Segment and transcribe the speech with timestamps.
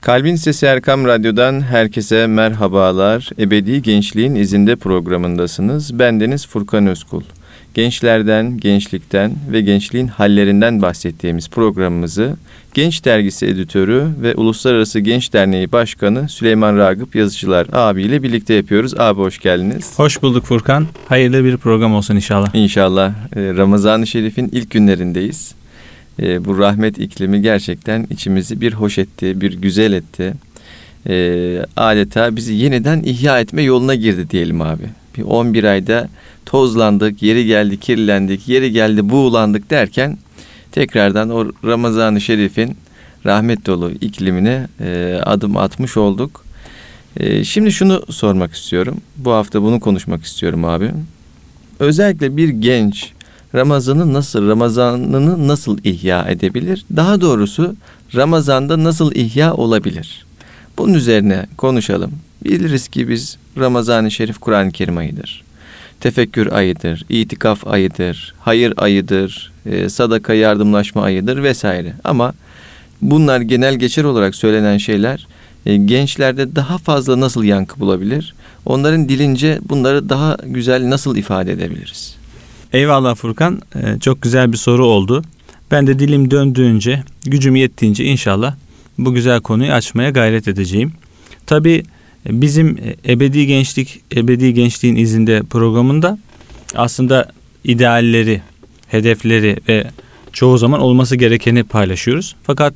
[0.00, 3.30] Kalbin Sesi Erkam Radyo'dan herkese merhabalar.
[3.38, 5.98] Ebedi Gençliğin izinde programındasınız.
[5.98, 7.22] Bendeniz Furkan Özkul.
[7.74, 12.36] Gençlerden, gençlikten ve gençliğin hallerinden bahsettiğimiz programımızı
[12.74, 19.00] Genç Dergisi Editörü ve Uluslararası Genç Derneği Başkanı Süleyman Ragıp Yazıcılar abiyle birlikte yapıyoruz.
[19.00, 19.92] Abi hoş geldiniz.
[19.96, 20.86] Hoş bulduk Furkan.
[21.08, 22.54] Hayırlı bir program olsun inşallah.
[22.54, 23.10] İnşallah.
[23.36, 25.54] Ee, Ramazan-ı Şerif'in ilk günlerindeyiz.
[26.20, 30.34] Ee, bu rahmet iklimi gerçekten içimizi bir hoş etti, bir güzel etti.
[31.08, 34.84] Ee, adeta bizi yeniden ihya etme yoluna girdi diyelim abi.
[35.16, 36.08] Bir 11 ayda
[36.46, 40.18] tozlandık, yeri geldi kirlendik, yeri geldi buğulandık derken
[40.72, 42.76] tekrardan o Ramazan-ı Şerif'in
[43.26, 46.44] rahmet dolu iklimine e, adım atmış olduk.
[47.16, 48.96] E, şimdi şunu sormak istiyorum.
[49.16, 50.90] Bu hafta bunu konuşmak istiyorum abi.
[51.78, 53.12] Özellikle bir genç
[53.54, 56.84] Ramazan'ı nasıl, Ramazan'ını nasıl ihya edebilir?
[56.96, 57.76] Daha doğrusu
[58.14, 60.26] Ramazan'da nasıl ihya olabilir?
[60.78, 62.12] Bunun üzerine konuşalım.
[62.44, 65.42] Biliriz ki biz Ramazan-ı Şerif Kur'an-ı Kerim ayıdır.
[66.00, 71.92] Tefekkür ayıdır, itikaf ayıdır, hayır ayıdır, e, sadaka yardımlaşma ayıdır vesaire.
[72.04, 72.32] Ama
[73.02, 75.26] bunlar genel geçer olarak söylenen şeyler
[75.66, 78.34] e, gençlerde daha fazla nasıl yankı bulabilir?
[78.66, 82.19] Onların dilince bunları daha güzel nasıl ifade edebiliriz?
[82.72, 83.62] Eyvallah Furkan.
[83.74, 85.22] Ee, çok güzel bir soru oldu.
[85.70, 88.54] Ben de dilim döndüğünce, gücüm yettiğince inşallah
[88.98, 90.92] bu güzel konuyu açmaya gayret edeceğim.
[91.46, 91.82] Tabii
[92.28, 96.18] bizim ebedi gençlik, ebedi gençliğin izinde programında
[96.74, 97.32] aslında
[97.64, 98.42] idealleri,
[98.88, 99.86] hedefleri ve
[100.32, 102.36] çoğu zaman olması gerekeni paylaşıyoruz.
[102.42, 102.74] Fakat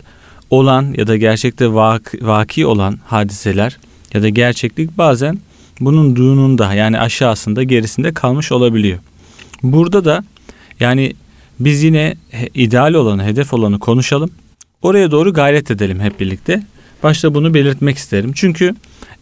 [0.51, 3.79] olan ya da gerçekte vak, vaki olan hadiseler
[4.15, 5.39] ya da gerçeklik bazen
[5.81, 8.99] bununduğununda yani aşağısında gerisinde kalmış olabiliyor.
[9.65, 10.25] Burada da
[10.81, 11.13] yani
[11.61, 12.15] biz yine
[12.55, 14.31] ideal olanı, hedef olanı konuşalım.
[14.83, 16.63] Oraya doğru gayret edelim hep birlikte.
[17.03, 18.33] Başta bunu belirtmek isterim.
[18.35, 18.75] Çünkü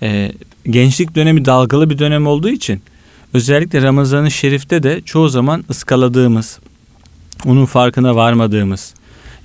[0.02, 0.32] e,
[0.66, 2.82] gençlik dönemi dalgalı bir dönem olduğu için
[3.34, 6.58] özellikle Ramazan-ı Şerif'te de çoğu zaman ıskaladığımız,
[7.46, 8.94] onun farkına varmadığımız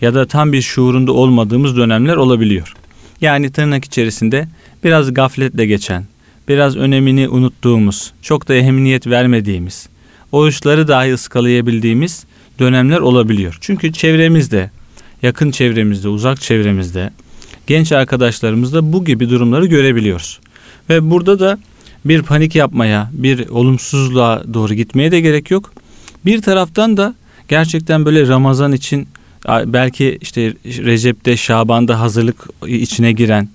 [0.02, 2.74] ya da tam bir şuurunda olmadığımız dönemler olabiliyor.
[3.22, 4.48] Yani tırnak içerisinde
[4.84, 6.06] biraz gafletle geçen,
[6.48, 9.90] biraz önemini unuttuğumuz, çok da ehemmiyet vermediğimiz,
[10.32, 12.26] oruçları dahi ıskalayabildiğimiz
[12.60, 13.58] dönemler olabiliyor.
[13.62, 14.72] Çünkü çevremizde,
[15.22, 17.12] yakın çevremizde, uzak çevremizde,
[17.68, 20.40] genç arkadaşlarımızda bu gibi durumları görebiliyoruz.
[20.90, 21.60] Ve burada da
[22.06, 25.74] bir panik yapmaya, bir olumsuzluğa doğru gitmeye de gerek yok.
[26.26, 27.16] Bir taraftan da
[27.48, 29.08] gerçekten böyle Ramazan için
[29.48, 33.50] belki işte Recep'te, Şaban'da hazırlık içine giren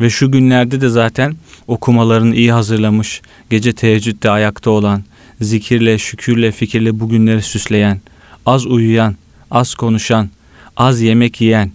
[0.00, 1.36] ve şu günlerde de zaten
[1.66, 5.04] okumalarını iyi hazırlamış, gece teheccüde ayakta olan,
[5.40, 8.00] zikirle, şükürle, fikirle bugünleri süsleyen,
[8.46, 9.16] az uyuyan,
[9.50, 10.28] az konuşan,
[10.76, 11.72] az yemek yiyen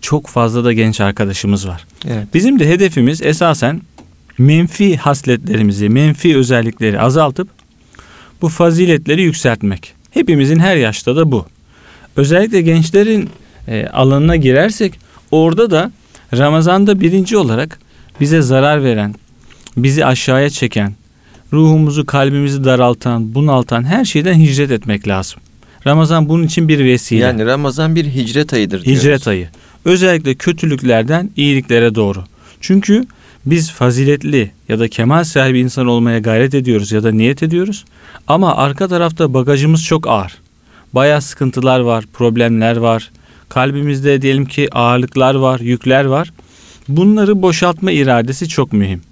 [0.00, 1.86] çok fazla da genç arkadaşımız var.
[2.08, 2.26] Evet.
[2.34, 3.80] Bizim de hedefimiz esasen
[4.38, 7.48] menfi hasletlerimizi, menfi özellikleri azaltıp
[8.42, 9.94] bu faziletleri yükseltmek.
[10.10, 11.46] Hepimizin her yaşta da bu.
[12.16, 13.30] Özellikle gençlerin
[13.68, 14.98] e, alanına girersek
[15.30, 15.92] orada da
[16.36, 17.78] Ramazan'da birinci olarak
[18.20, 19.14] bize zarar veren,
[19.76, 20.94] bizi aşağıya çeken,
[21.52, 25.40] ruhumuzu, kalbimizi daraltan, bunaltan her şeyden hicret etmek lazım.
[25.86, 27.20] Ramazan bunun için bir vesile.
[27.20, 29.02] Yani Ramazan bir hicret ayıdır diyoruz.
[29.02, 29.48] Hicret ayı.
[29.84, 32.24] Özellikle kötülüklerden iyiliklere doğru.
[32.60, 33.06] Çünkü
[33.46, 37.84] biz faziletli ya da kemal sahibi insan olmaya gayret ediyoruz ya da niyet ediyoruz.
[38.26, 40.38] Ama arka tarafta bagajımız çok ağır.
[40.92, 43.10] Baya sıkıntılar var, problemler var.
[43.48, 46.32] Kalbimizde diyelim ki ağırlıklar var, yükler var.
[46.88, 49.02] Bunları boşaltma iradesi çok mühim.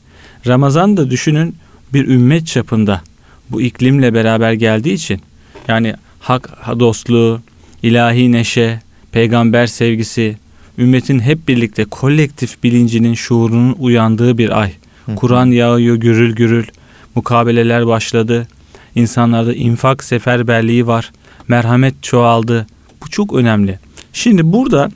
[0.47, 1.55] Ramazan da düşünün
[1.93, 3.03] bir ümmet çapında
[3.51, 5.21] bu iklimle beraber geldiği için
[5.69, 6.51] yani hak
[6.81, 7.41] dostluğu,
[7.83, 8.81] ilahi neşe,
[9.13, 10.37] peygamber sevgisi,
[10.79, 14.73] ümmetin hep birlikte kolektif bilincinin şuurunun uyandığı bir ay.
[15.17, 16.67] Kur'an yağıyor gürül gürül,
[17.15, 18.49] mukabeleler başladı.
[18.95, 21.13] İnsanlarda infak seferberliği var.
[21.49, 22.67] Merhamet çoğaldı.
[23.03, 23.79] Bu çok önemli.
[24.13, 24.91] Şimdi burada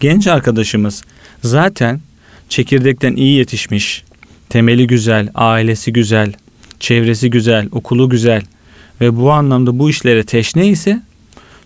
[0.00, 1.02] genç arkadaşımız
[1.44, 2.00] zaten
[2.48, 4.04] çekirdekten iyi yetişmiş,
[4.48, 6.32] temeli güzel, ailesi güzel,
[6.80, 8.42] çevresi güzel, okulu güzel
[9.00, 11.02] ve bu anlamda bu işlere teşne ise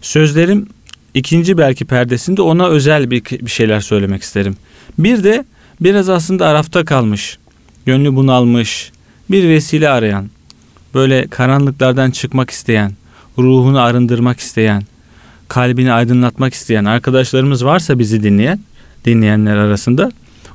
[0.01, 0.69] sözlerim
[1.15, 4.57] ikinci belki perdesinde ona özel bir, bir şeyler söylemek isterim.
[4.99, 5.45] Bir de
[5.81, 7.39] biraz aslında arafta kalmış,
[7.87, 8.93] gönlü bunalmış,
[9.31, 10.31] bir vesile arayan,
[10.95, 12.93] böyle karanlıklardan çıkmak isteyen,
[13.39, 14.83] ruhunu arındırmak isteyen,
[15.49, 18.61] kalbini aydınlatmak isteyen arkadaşlarımız varsa bizi dinleyen,
[19.05, 20.13] dinleyenler arasında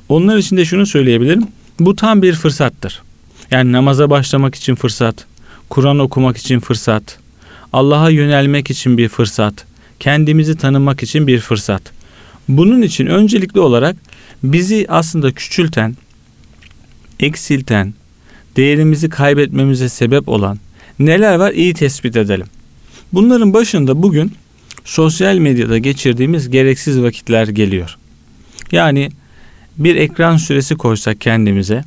[0.08, 1.46] onlar için de şunu söyleyebilirim.
[1.80, 3.02] Bu tam bir fırsattır.
[3.50, 5.26] Yani namaza başlamak için fırsat,
[5.70, 7.18] Kur'an okumak için fırsat,
[7.72, 9.54] Allah'a yönelmek için bir fırsat,
[10.00, 11.82] kendimizi tanımak için bir fırsat.
[12.48, 13.96] Bunun için öncelikli olarak
[14.42, 15.96] bizi aslında küçülten,
[17.20, 17.94] eksilten,
[18.56, 20.58] değerimizi kaybetmemize sebep olan
[20.98, 22.46] neler var iyi tespit edelim.
[23.12, 24.32] Bunların başında bugün
[24.84, 27.96] sosyal medyada geçirdiğimiz gereksiz vakitler geliyor.
[28.72, 29.10] Yani
[29.78, 31.84] bir ekran süresi koysak kendimize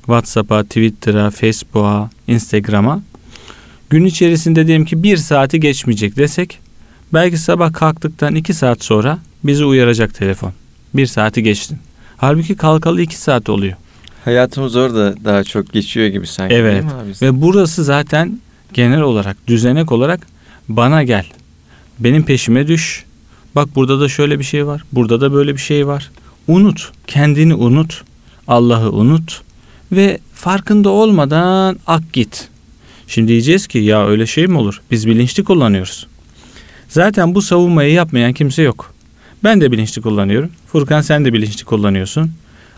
[0.00, 3.02] WhatsApp'a, Twitter'a, Facebook'a, Instagram'a
[3.90, 6.58] gün içerisinde diyelim ki bir saati geçmeyecek desek
[7.12, 10.52] belki sabah kalktıktan iki saat sonra bizi uyaracak telefon.
[10.94, 11.78] Bir saati geçtin.
[12.16, 13.76] Halbuki kalkalı iki saat oluyor.
[14.24, 16.72] Hayatımız orada daha çok geçiyor gibi sanki Evet.
[16.72, 17.12] değil mi abi?
[17.22, 18.40] Ve burası zaten
[18.72, 20.26] genel olarak, düzenek olarak
[20.68, 21.26] bana gel.
[21.98, 23.04] Benim peşime düş.
[23.54, 24.84] Bak burada da şöyle bir şey var.
[24.92, 26.10] Burada da böyle bir şey var.
[26.48, 26.92] Unut.
[27.06, 28.02] Kendini unut.
[28.48, 29.42] Allah'ı unut.
[29.92, 32.48] Ve farkında olmadan ak git.
[33.06, 34.80] Şimdi diyeceğiz ki ya öyle şey mi olur?
[34.90, 36.06] Biz bilinçli kullanıyoruz.
[36.88, 38.94] Zaten bu savunmayı yapmayan kimse yok.
[39.44, 40.50] Ben de bilinçli kullanıyorum.
[40.66, 42.30] Furkan sen de bilinçli kullanıyorsun.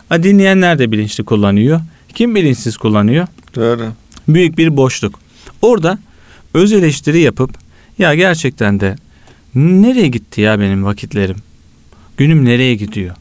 [0.09, 1.81] A, dinleyenler de bilinçli kullanıyor.
[2.15, 3.27] Kim bilinçsiz kullanıyor?
[3.55, 3.93] Doğru.
[4.27, 5.19] büyük bir boşluk.
[5.61, 5.99] Orada
[6.53, 7.51] öz eleştiri yapıp
[7.99, 8.95] ya gerçekten de
[9.55, 11.37] nereye gitti ya benim vakitlerim?
[12.17, 13.15] Günüm nereye gidiyor?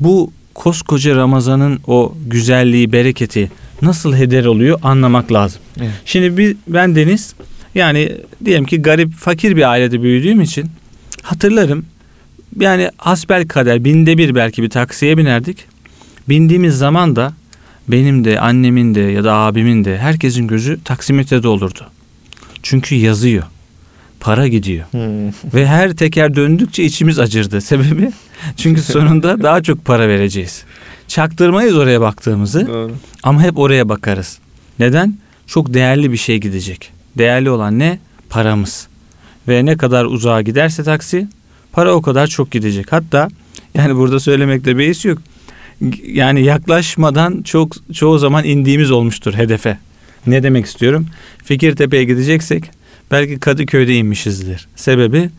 [0.00, 3.50] Bu koskoca Ramazan'ın o güzelliği, bereketi
[3.82, 5.62] nasıl heder oluyor anlamak lazım.
[5.80, 5.90] Evet.
[6.04, 7.34] Şimdi bir, ben Deniz
[7.74, 8.12] yani
[8.44, 10.70] diyelim ki garip, fakir bir ailede büyüdüğüm için
[11.22, 11.86] hatırlarım.
[12.60, 15.64] Yani hasbel kader binde bir belki bir taksiye binerdik.
[16.28, 17.32] Bindiğimiz zaman da
[17.88, 21.86] benim de annemin de ya da abimin de herkesin gözü taksimetrede olurdu.
[22.62, 23.44] Çünkü yazıyor.
[24.20, 24.84] Para gidiyor.
[24.90, 25.28] Hmm.
[25.54, 27.60] Ve her teker döndükçe içimiz acırdı.
[27.60, 28.12] Sebebi?
[28.56, 30.64] Çünkü sonunda daha çok para vereceğiz.
[31.08, 32.92] Çaktırmayız oraya baktığımızı Doğru.
[33.22, 34.38] ama hep oraya bakarız.
[34.78, 35.18] Neden?
[35.46, 36.92] Çok değerli bir şey gidecek.
[37.18, 37.98] Değerli olan ne?
[38.30, 38.88] Paramız.
[39.48, 41.28] Ve ne kadar uzağa giderse taksi
[41.72, 42.92] para o kadar çok gidecek.
[42.92, 43.28] Hatta
[43.74, 45.18] yani burada söylemekte beis yok.
[46.06, 49.78] Yani yaklaşmadan çok çoğu zaman indiğimiz olmuştur hedefe.
[50.26, 51.06] Ne demek istiyorum?
[51.44, 52.70] Fikirtepe'ye gideceksek
[53.10, 54.68] belki Kadıköy'de inmişizdir.
[54.76, 55.30] Sebebi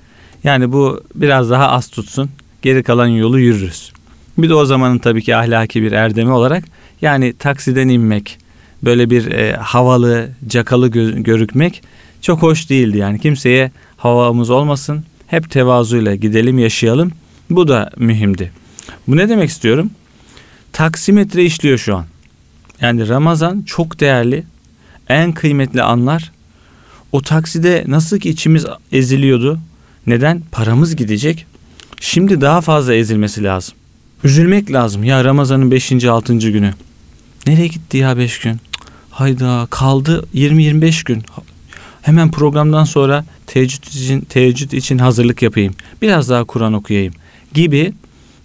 [0.43, 2.29] yani bu biraz daha az tutsun.
[2.61, 3.91] Geri kalan yolu yürürüz.
[4.37, 6.63] Bir de o zamanın tabii ki ahlaki bir erdemi olarak
[7.01, 8.37] yani taksiden inmek,
[8.83, 11.83] böyle bir e, havalı, cakalı gö- görükmek
[12.21, 12.97] çok hoş değildi.
[12.97, 15.03] Yani kimseye havamız olmasın.
[15.27, 17.11] Hep tevazuyla gidelim, yaşayalım.
[17.49, 18.51] Bu da mühimdi.
[19.07, 19.91] Bu ne demek istiyorum?
[20.73, 22.05] Taksimetre işliyor şu an.
[22.81, 24.43] Yani Ramazan çok değerli,
[25.09, 26.31] en kıymetli anlar.
[27.11, 29.59] O takside nasıl ki içimiz eziliyordu.
[30.07, 30.41] Neden?
[30.51, 31.45] Paramız gidecek.
[31.99, 33.75] Şimdi daha fazla ezilmesi lazım.
[34.23, 35.03] Üzülmek lazım.
[35.03, 36.05] Ya Ramazan'ın 5.
[36.05, 36.33] 6.
[36.37, 36.73] günü.
[37.47, 38.57] Nereye gitti ya 5 gün?
[39.09, 41.23] Hayda kaldı 20-25 gün.
[42.01, 45.73] Hemen programdan sonra teheccüd için, teheccüd için hazırlık yapayım.
[46.01, 47.13] Biraz daha Kur'an okuyayım
[47.53, 47.93] gibi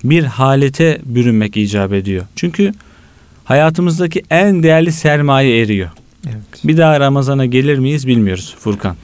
[0.05, 2.27] bir halete bürünmek icap ediyor.
[2.37, 2.73] Çünkü
[3.45, 5.91] hayatımızdaki en değerli sermaye eriyor.
[6.27, 6.37] Evet.
[6.65, 8.97] Bir daha Ramazan'a gelir miyiz bilmiyoruz Furkan.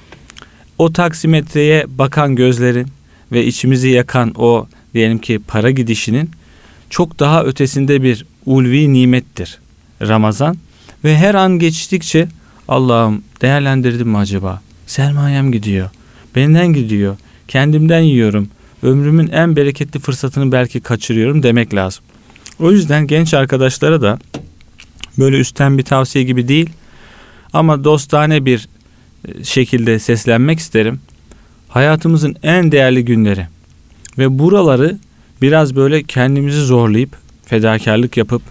[0.79, 2.87] O taksimetreye bakan gözlerin
[3.33, 6.31] ve içimizi yakan o diyelim ki para gidişinin
[6.91, 9.59] çok daha ötesinde bir ulvi nimettir
[10.03, 10.57] Ramazan.
[11.05, 12.29] Ve her an geçtikçe
[12.69, 14.63] Allah'ım değerlendirdim mi acaba?
[14.87, 15.91] Sermayem gidiyor.
[16.37, 17.17] Benden gidiyor.
[17.49, 18.49] Kendimden yiyorum.
[18.83, 22.05] Ömrümün en bereketli fırsatını belki kaçırıyorum demek lazım.
[22.61, 24.19] O yüzden genç arkadaşlara da
[25.19, 26.71] böyle üstten bir tavsiye gibi değil
[27.53, 28.69] ama dostane bir
[29.29, 31.01] e, şekilde seslenmek isterim.
[31.69, 33.47] Hayatımızın en değerli günleri
[34.19, 34.99] ve buraları
[35.43, 38.43] biraz böyle kendimizi zorlayıp fedakarlık yapıp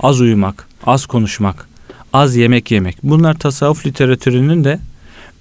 [0.00, 1.68] az uyumak, az konuşmak,
[2.12, 2.96] az yemek yemek.
[3.02, 4.78] Bunlar tasavvuf literatürünün de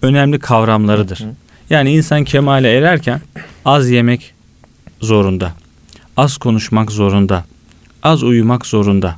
[0.02, 1.26] önemli kavramlarıdır.
[1.70, 3.22] Yani insan kemale ererken
[3.66, 4.34] az yemek
[5.02, 5.54] zorunda,
[6.18, 7.46] az konuşmak zorunda,
[8.04, 9.16] az uyumak zorunda.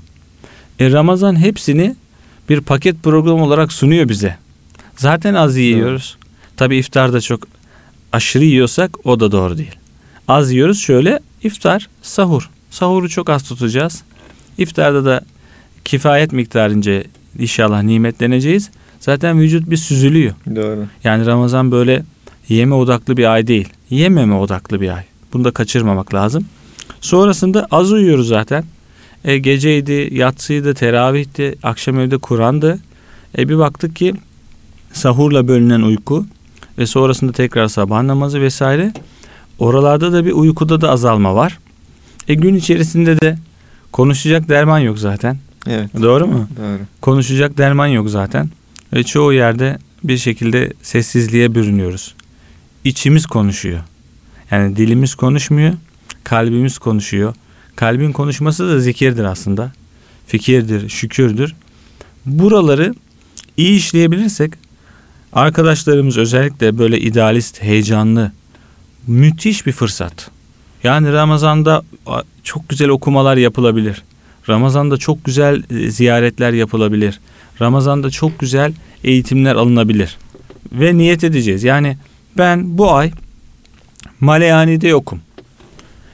[0.79, 1.95] E Ramazan hepsini
[2.49, 4.37] bir paket program olarak sunuyor bize.
[4.95, 6.17] Zaten az yiyoruz.
[6.57, 7.47] Tabi iftarda çok
[8.11, 9.75] aşırı yiyorsak o da doğru değil.
[10.27, 12.49] Az yiyoruz şöyle iftar, sahur.
[12.69, 14.03] Sahuru çok az tutacağız.
[14.57, 15.21] İftarda da
[15.85, 17.03] kifayet miktarınca
[17.39, 18.69] inşallah nimetleneceğiz.
[18.99, 20.33] Zaten vücut bir süzülüyor.
[20.55, 20.85] Doğru.
[21.03, 22.03] Yani Ramazan böyle
[22.49, 23.69] yeme odaklı bir ay değil.
[23.89, 25.03] Yememe odaklı bir ay.
[25.33, 26.45] Bunu da kaçırmamak lazım.
[27.01, 28.63] Sonrasında az uyuyoruz zaten.
[29.27, 32.79] E, geceydi, yatsıydı, teravihti, akşam evde Kur'an'dı.
[33.37, 34.13] E, bir baktık ki
[34.93, 36.25] sahurla bölünen uyku
[36.77, 38.93] ve sonrasında tekrar sabah namazı vesaire.
[39.59, 41.59] Oralarda da bir uykuda da azalma var.
[42.27, 43.37] E, gün içerisinde de
[43.91, 45.37] konuşacak derman yok zaten.
[45.67, 45.89] Evet.
[46.01, 46.47] Doğru mu?
[46.57, 46.79] Doğru.
[47.01, 48.49] Konuşacak derman yok zaten.
[48.93, 52.15] Ve çoğu yerde bir şekilde sessizliğe bürünüyoruz.
[52.83, 53.79] İçimiz konuşuyor.
[54.51, 55.73] Yani dilimiz konuşmuyor,
[56.23, 57.33] kalbimiz konuşuyor,
[57.77, 59.71] Kalbin konuşması da zikirdir aslında.
[60.27, 61.55] Fikirdir, şükürdür.
[62.25, 62.95] Buraları
[63.57, 64.53] iyi işleyebilirsek
[65.33, 68.31] arkadaşlarımız özellikle böyle idealist, heyecanlı
[69.07, 70.31] müthiş bir fırsat.
[70.83, 71.83] Yani Ramazan'da
[72.43, 74.03] çok güzel okumalar yapılabilir.
[74.49, 77.19] Ramazan'da çok güzel e, ziyaretler yapılabilir.
[77.61, 80.17] Ramazan'da çok güzel eğitimler alınabilir.
[80.71, 81.63] Ve niyet edeceğiz.
[81.63, 81.97] Yani
[82.37, 83.11] ben bu ay
[84.19, 85.21] Maleyani'de yokum.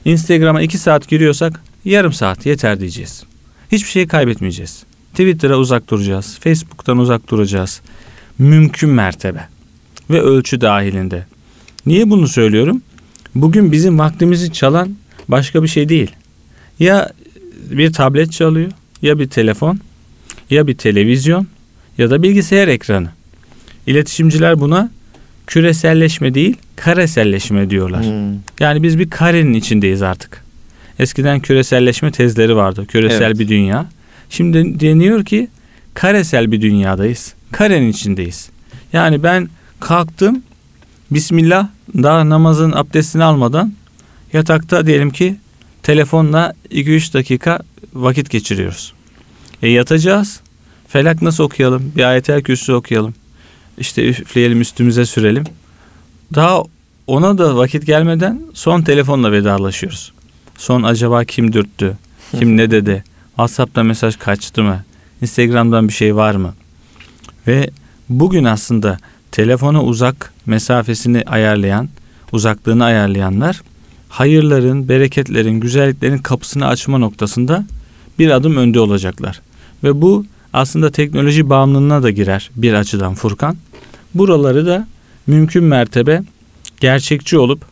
[0.04, 3.24] Instagram'a iki saat giriyorsak yarım saat yeter diyeceğiz.
[3.72, 4.84] Hiçbir şey kaybetmeyeceğiz.
[5.10, 6.38] Twitter'a uzak duracağız.
[6.40, 7.80] Facebook'tan uzak duracağız.
[8.38, 9.48] Mümkün mertebe
[10.10, 11.26] ve ölçü dahilinde.
[11.86, 12.82] Niye bunu söylüyorum?
[13.34, 14.96] Bugün bizim vaktimizi çalan
[15.28, 16.10] başka bir şey değil.
[16.78, 17.12] Ya
[17.70, 18.70] bir tablet çalıyor,
[19.02, 19.80] ya bir telefon,
[20.50, 21.46] ya bir televizyon
[21.98, 23.08] ya da bilgisayar ekranı.
[23.86, 24.90] İletişimciler buna
[25.46, 28.04] küreselleşme değil, kareselleşme diyorlar.
[28.04, 28.38] Hmm.
[28.60, 30.44] Yani biz bir karenin içindeyiz artık.
[30.98, 32.86] Eskiden küreselleşme tezleri vardı.
[32.86, 33.38] Küresel evet.
[33.38, 33.86] bir dünya.
[34.30, 35.48] Şimdi deniyor ki
[35.94, 37.34] karesel bir dünyadayız.
[37.52, 38.50] Karenin içindeyiz.
[38.92, 39.48] Yani ben
[39.80, 40.42] kalktım
[41.10, 43.72] Bismillah daha namazın abdestini almadan
[44.32, 45.36] yatakta diyelim ki
[45.82, 47.58] telefonla 2-3 dakika
[47.94, 48.92] vakit geçiriyoruz.
[49.62, 50.40] E yatacağız.
[50.88, 51.92] Felak nasıl okuyalım?
[51.96, 53.14] Bir ayetel kürsü okuyalım.
[53.78, 55.44] İşte üfleyelim üstümüze sürelim.
[56.34, 56.62] Daha
[57.06, 60.12] ona da vakit gelmeden son telefonla vedalaşıyoruz.
[60.58, 61.98] Son acaba kim dürttü?
[62.38, 63.04] Kim ne dedi?
[63.28, 64.84] WhatsApp'ta mesaj kaçtı mı?
[65.22, 66.54] Instagram'dan bir şey var mı?
[67.46, 67.70] Ve
[68.08, 68.98] bugün aslında
[69.32, 71.88] telefona uzak mesafesini ayarlayan,
[72.32, 73.62] uzaklığını ayarlayanlar
[74.14, 77.66] hayırların, bereketlerin, güzelliklerin kapısını açma noktasında
[78.18, 79.40] bir adım önde olacaklar.
[79.84, 83.56] Ve bu aslında teknoloji bağımlılığına da girer bir açıdan Furkan.
[84.14, 84.86] Buraları da
[85.26, 86.22] mümkün mertebe
[86.80, 87.64] gerçekçi olup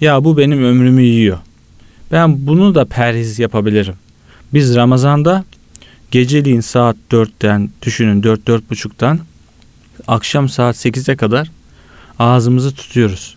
[0.00, 1.38] ya bu benim ömrümü yiyor.
[2.12, 3.94] Ben bunu da perhiz yapabilirim.
[4.54, 5.44] Biz Ramazan'da
[6.10, 9.20] geceliğin saat 4'ten düşünün 4-4.30'dan
[10.08, 11.50] akşam saat 8'e kadar
[12.18, 13.36] ağzımızı tutuyoruz.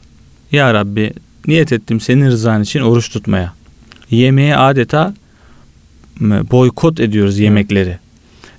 [0.51, 1.13] Ya Rabbi
[1.47, 3.53] niyet ettim senin rızan için oruç tutmaya.
[4.11, 5.13] Yemeğe adeta
[6.21, 7.99] boykot ediyoruz yemekleri.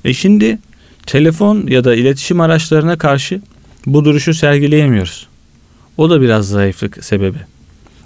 [0.05, 0.59] E şimdi
[1.07, 3.41] telefon ya da iletişim araçlarına karşı
[3.87, 5.29] bu duruşu sergileyemiyoruz.
[5.97, 7.39] O da biraz zayıflık sebebi.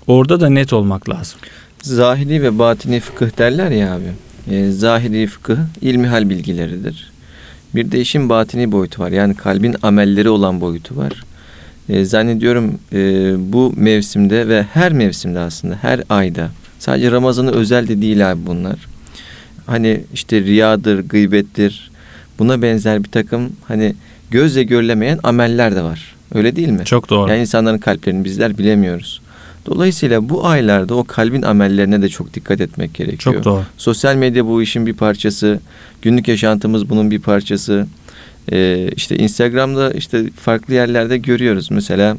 [0.07, 1.41] Orada da net olmak lazım.
[1.83, 4.13] Zahiri ve batini fıkıh derler ya abi.
[4.55, 7.13] E, zahiri fıkıh ilmihal bilgileridir.
[7.75, 9.11] Bir de işin batini boyutu var.
[9.11, 11.25] Yani kalbin amelleri olan boyutu var.
[11.89, 12.99] E, zannediyorum e,
[13.53, 18.77] bu mevsimde ve her mevsimde aslında her ayda sadece Ramazan'ı özel de değil abi bunlar.
[19.67, 21.91] Hani işte riyadır, gıybettir
[22.39, 23.95] buna benzer bir takım hani
[24.35, 26.15] gözle görülemeyen ameller de var.
[26.35, 26.85] Öyle değil mi?
[26.85, 27.31] Çok doğru.
[27.31, 29.21] Yani insanların kalplerini bizler bilemiyoruz.
[29.67, 33.35] Dolayısıyla bu aylarda o kalbin amellerine de çok dikkat etmek gerekiyor.
[33.35, 33.63] Çok doğru.
[33.77, 35.61] Sosyal medya bu işin bir parçası.
[36.03, 37.87] Günlük yaşantımız bunun bir parçası.
[38.53, 41.71] Ee, işte Instagram'da işte farklı yerlerde görüyoruz.
[41.71, 42.17] Mesela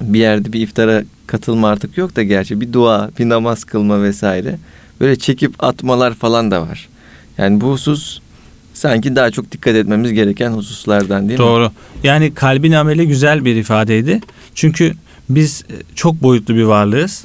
[0.00, 4.58] bir yerde bir iftara katılma artık yok da gerçi bir dua, bir namaz kılma vesaire.
[5.00, 6.88] Böyle çekip atmalar falan da var.
[7.38, 8.20] Yani bu husus
[8.78, 11.60] sanki daha çok dikkat etmemiz gereken hususlardan değil Doğru.
[11.60, 11.64] mi?
[11.64, 11.72] Doğru.
[12.02, 14.20] Yani kalbin ameli güzel bir ifadeydi.
[14.54, 14.94] Çünkü
[15.28, 17.24] biz e, çok boyutlu bir varlığız.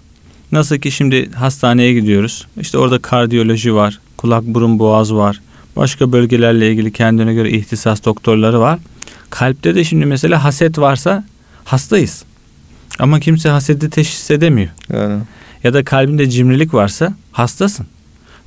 [0.52, 2.48] Nasıl ki şimdi hastaneye gidiyoruz.
[2.60, 5.42] İşte orada kardiyoloji var, kulak burun boğaz var.
[5.76, 8.80] Başka bölgelerle ilgili kendine göre ihtisas doktorları var.
[9.30, 11.24] Kalpte de şimdi mesela haset varsa
[11.64, 12.24] hastayız.
[13.00, 14.70] Ama kimse hasedi teşhis edemiyor.
[14.94, 15.22] Yani.
[15.64, 17.86] Ya da kalbinde cimrilik varsa hastasın.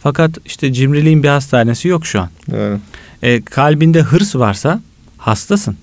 [0.07, 2.29] Fakat işte cimriliğin bir hastanesi yok şu an.
[2.53, 2.79] Yani.
[3.23, 4.81] E, kalbinde hırs varsa
[5.19, 5.77] hastasın.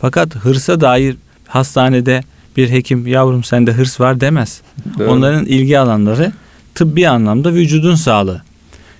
[0.00, 1.16] Fakat hırsa dair
[1.48, 2.22] hastanede
[2.56, 4.60] bir hekim yavrum sende hırs var demez.
[4.98, 5.10] Doğru.
[5.10, 6.32] Onların ilgi alanları
[6.74, 8.42] tıbbi anlamda vücudun sağlığı.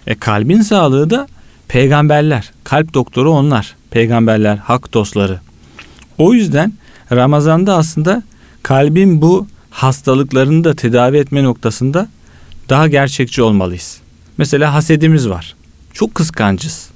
[0.07, 1.29] E kalbin sağlığı da
[1.69, 2.51] peygamberler.
[2.65, 3.75] Kalp doktoru onlar.
[3.91, 5.41] Peygamberler, hak dostları.
[6.19, 6.73] O yüzden
[7.13, 8.23] Ramazan'da aslında
[8.63, 12.09] kalbin bu hastalıklarını da tedavi etme noktasında
[12.69, 14.06] daha gerçekçi olmalıyız.
[14.39, 15.55] Mesela hasedimiz var.
[15.93, 16.89] Çok kıskancız.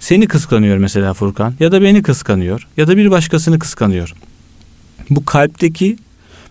[0.00, 4.14] Seni kıskanıyor mesela Furkan ya da beni kıskanıyor ya da bir başkasını kıskanıyor.
[5.10, 5.98] Bu kalpteki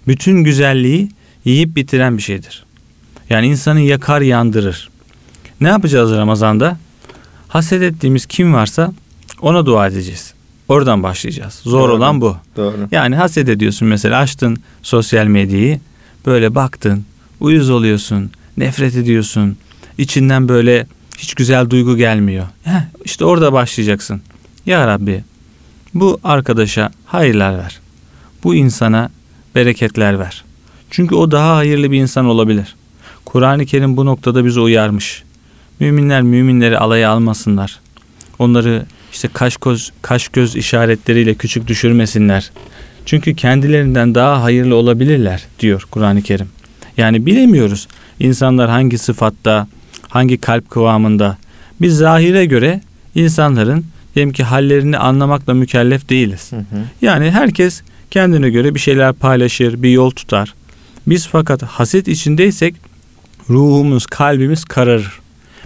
[0.07, 1.09] bütün güzelliği
[1.45, 2.65] yiyip bitiren bir şeydir.
[3.29, 4.89] Yani insanı yakar yandırır.
[5.61, 6.77] Ne yapacağız Ramazan'da?
[7.47, 8.93] Haset ettiğimiz kim varsa
[9.41, 10.33] ona dua edeceğiz.
[10.67, 11.53] Oradan başlayacağız.
[11.53, 11.93] Zor Doğru.
[11.93, 12.37] olan bu.
[12.57, 12.75] Doğru.
[12.91, 15.79] Yani haset ediyorsun mesela açtın sosyal medyayı
[16.25, 17.05] böyle baktın
[17.39, 19.57] uyuz oluyorsun nefret ediyorsun
[19.97, 22.45] içinden böyle hiç güzel duygu gelmiyor.
[22.63, 24.21] Heh, işte orada başlayacaksın.
[24.65, 25.23] Ya Rabbi
[25.93, 27.79] bu arkadaşa hayırlar ver
[28.43, 29.09] bu insana
[29.55, 30.43] bereketler ver.
[30.91, 32.75] Çünkü o daha hayırlı bir insan olabilir.
[33.25, 35.23] Kur'an-ı Kerim bu noktada bizi uyarmış.
[35.79, 37.79] Müminler müminleri alaya almasınlar.
[38.39, 42.51] Onları işte kaş göz, kaş göz işaretleriyle küçük düşürmesinler.
[43.05, 46.49] Çünkü kendilerinden daha hayırlı olabilirler diyor Kur'an-ı Kerim.
[46.97, 47.87] Yani bilemiyoruz
[48.19, 49.67] insanlar hangi sıfatta,
[50.11, 51.37] hangi kalp kıvamında.
[51.81, 52.81] Biz zahire göre
[53.15, 56.51] insanların diyelim ki hallerini anlamakla mükellef değiliz.
[56.51, 56.83] Hı hı.
[57.01, 60.53] Yani herkes kendine göre bir şeyler paylaşır, bir yol tutar.
[61.07, 62.75] Biz fakat haset içindeysek
[63.49, 65.19] ruhumuz, kalbimiz kararır.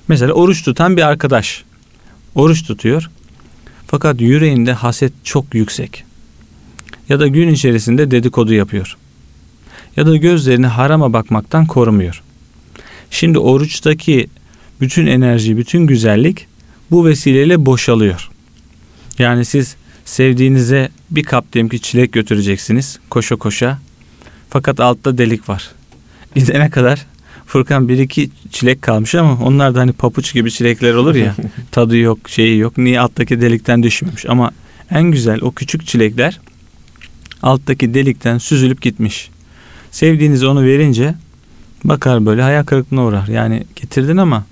[0.08, 1.64] Mesela oruç tutan bir arkadaş
[2.36, 3.10] oruç tutuyor.
[3.88, 6.04] Fakat yüreğinde haset çok yüksek.
[7.10, 8.98] Ya da gün içerisinde dedikodu yapıyor.
[9.98, 12.22] Ya da gözlerini harama bakmaktan korumuyor.
[13.12, 14.28] Şimdi oruçtaki
[14.82, 16.48] bütün enerji, bütün güzellik
[16.92, 18.30] bu vesileyle boşalıyor.
[19.20, 23.80] Yani siz sevdiğinize bir kap diyelim ki çilek götüreceksiniz koşa koşa.
[24.50, 25.72] Fakat altta delik var.
[26.36, 27.06] Gidene kadar
[27.46, 31.36] Furkan bir iki çilek kalmış ama onlar da hani papuç gibi çilekler olur ya.
[31.72, 32.78] tadı yok, şeyi yok.
[32.78, 34.26] Niye alttaki delikten düşmemiş?
[34.26, 34.52] Ama
[34.92, 36.40] en güzel o küçük çilekler
[37.44, 39.30] alttaki delikten süzülüp gitmiş.
[39.92, 41.16] Sevdiğiniz onu verince
[41.90, 43.28] bakar böyle hayal kırıklığına uğrar.
[43.28, 44.46] Yani getirdin ama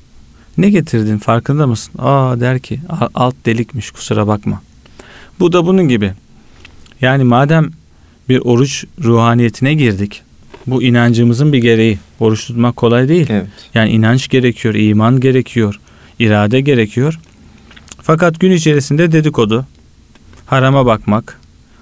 [0.57, 1.93] ne getirdin farkında mısın?
[1.97, 2.79] Aa der ki
[3.13, 4.61] alt delikmiş kusura bakma.
[5.39, 6.13] Bu da bunun gibi.
[7.01, 7.71] Yani madem
[8.29, 10.21] bir oruç ruhaniyetine girdik.
[10.67, 11.99] Bu inancımızın bir gereği.
[12.19, 13.27] Oruç tutmak kolay değil.
[13.29, 13.47] Evet.
[13.73, 15.79] Yani inanç gerekiyor, iman gerekiyor,
[16.19, 17.19] irade gerekiyor.
[18.01, 19.65] Fakat gün içerisinde dedikodu,
[20.45, 21.39] harama bakmak,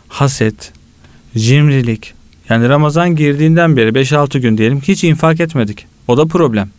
[0.08, 0.74] haset,
[1.38, 2.13] cimrilik.
[2.51, 5.86] Yani Ramazan girdiğinden beri 5-6 gün diyelim hiç infak etmedik.
[6.08, 6.70] O da problem.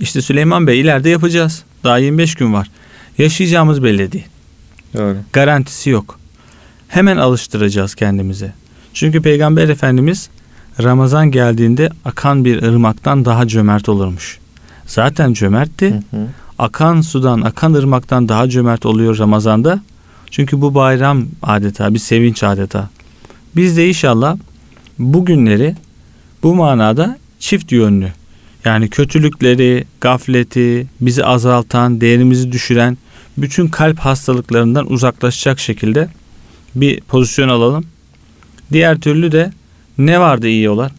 [0.00, 1.62] İşte Süleyman Bey ileride yapacağız.
[1.84, 2.70] Daha 25 gün var.
[3.18, 4.26] Yaşayacağımız belli değil.
[4.94, 5.16] Doğru.
[5.32, 6.18] Garantisi yok.
[6.88, 8.52] Hemen alıştıracağız kendimize.
[8.94, 10.28] Çünkü Peygamber Efendimiz
[10.82, 14.38] Ramazan geldiğinde akan bir ırmaktan daha cömert olurmuş.
[14.86, 15.90] Zaten cömertti.
[15.90, 16.26] Hı hı.
[16.58, 19.80] Akan sudan, akan ırmaktan daha cömert oluyor Ramazan'da.
[20.30, 22.88] Çünkü bu bayram adeta, bir sevinç adeta.
[23.56, 24.36] Biz de inşallah
[24.98, 25.74] bu günleri
[26.42, 28.08] bu manada çift yönlü.
[28.64, 32.98] Yani kötülükleri, gafleti, bizi azaltan, değerimizi düşüren
[33.38, 36.08] bütün kalp hastalıklarından uzaklaşacak şekilde
[36.74, 37.84] bir pozisyon alalım.
[38.72, 39.52] Diğer türlü de
[39.98, 40.90] ne vardı iyi olan?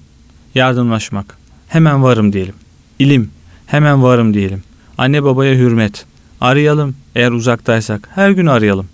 [0.56, 1.38] Yardımlaşmak.
[1.68, 2.56] Hemen varım diyelim.
[3.00, 3.30] İlim.
[3.66, 4.64] Hemen varım diyelim.
[4.98, 6.06] Anne babaya hürmet.
[6.42, 8.10] Arayalım eğer uzaktaysak.
[8.16, 8.88] Her gün arayalım.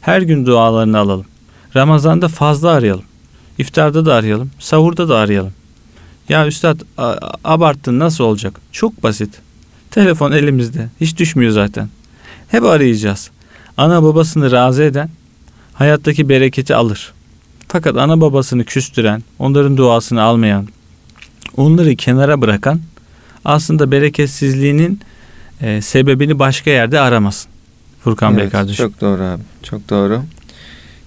[0.00, 1.26] Her gün dualarını alalım.
[1.76, 3.04] Ramazan'da fazla arayalım.
[3.58, 4.50] İftarda da arayalım.
[4.58, 5.52] Sahurda da arayalım.
[6.28, 6.80] Ya üstad
[7.44, 8.60] abarttın nasıl olacak?
[8.72, 9.30] Çok basit.
[9.90, 10.88] Telefon elimizde.
[11.00, 11.88] Hiç düşmüyor zaten.
[12.48, 13.30] Hep arayacağız.
[13.76, 15.10] Ana babasını razı eden
[15.74, 17.12] hayattaki bereketi alır.
[17.68, 20.68] Fakat ana babasını küstüren, onların duasını almayan,
[21.56, 22.80] onları kenara bırakan
[23.44, 25.00] aslında bereketsizliğinin
[25.60, 27.50] e, sebebini başka yerde aramasın.
[28.04, 28.86] Furkan Bey Evet, kardeşim.
[28.86, 29.42] Çok doğru abi.
[29.62, 30.22] Çok doğru.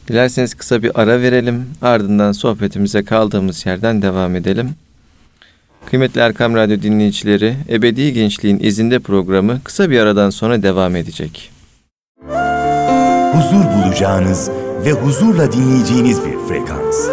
[0.07, 1.65] Dilerseniz kısa bir ara verelim.
[1.81, 4.69] Ardından sohbetimize kaldığımız yerden devam edelim.
[5.85, 11.51] Kıymetli Erkam Radyo dinleyicileri, Ebedi Gençliğin izinde programı kısa bir aradan sonra devam edecek.
[13.33, 14.49] huzur bulacağınız
[14.85, 17.07] ve huzurla dinleyeceğiniz bir frekans.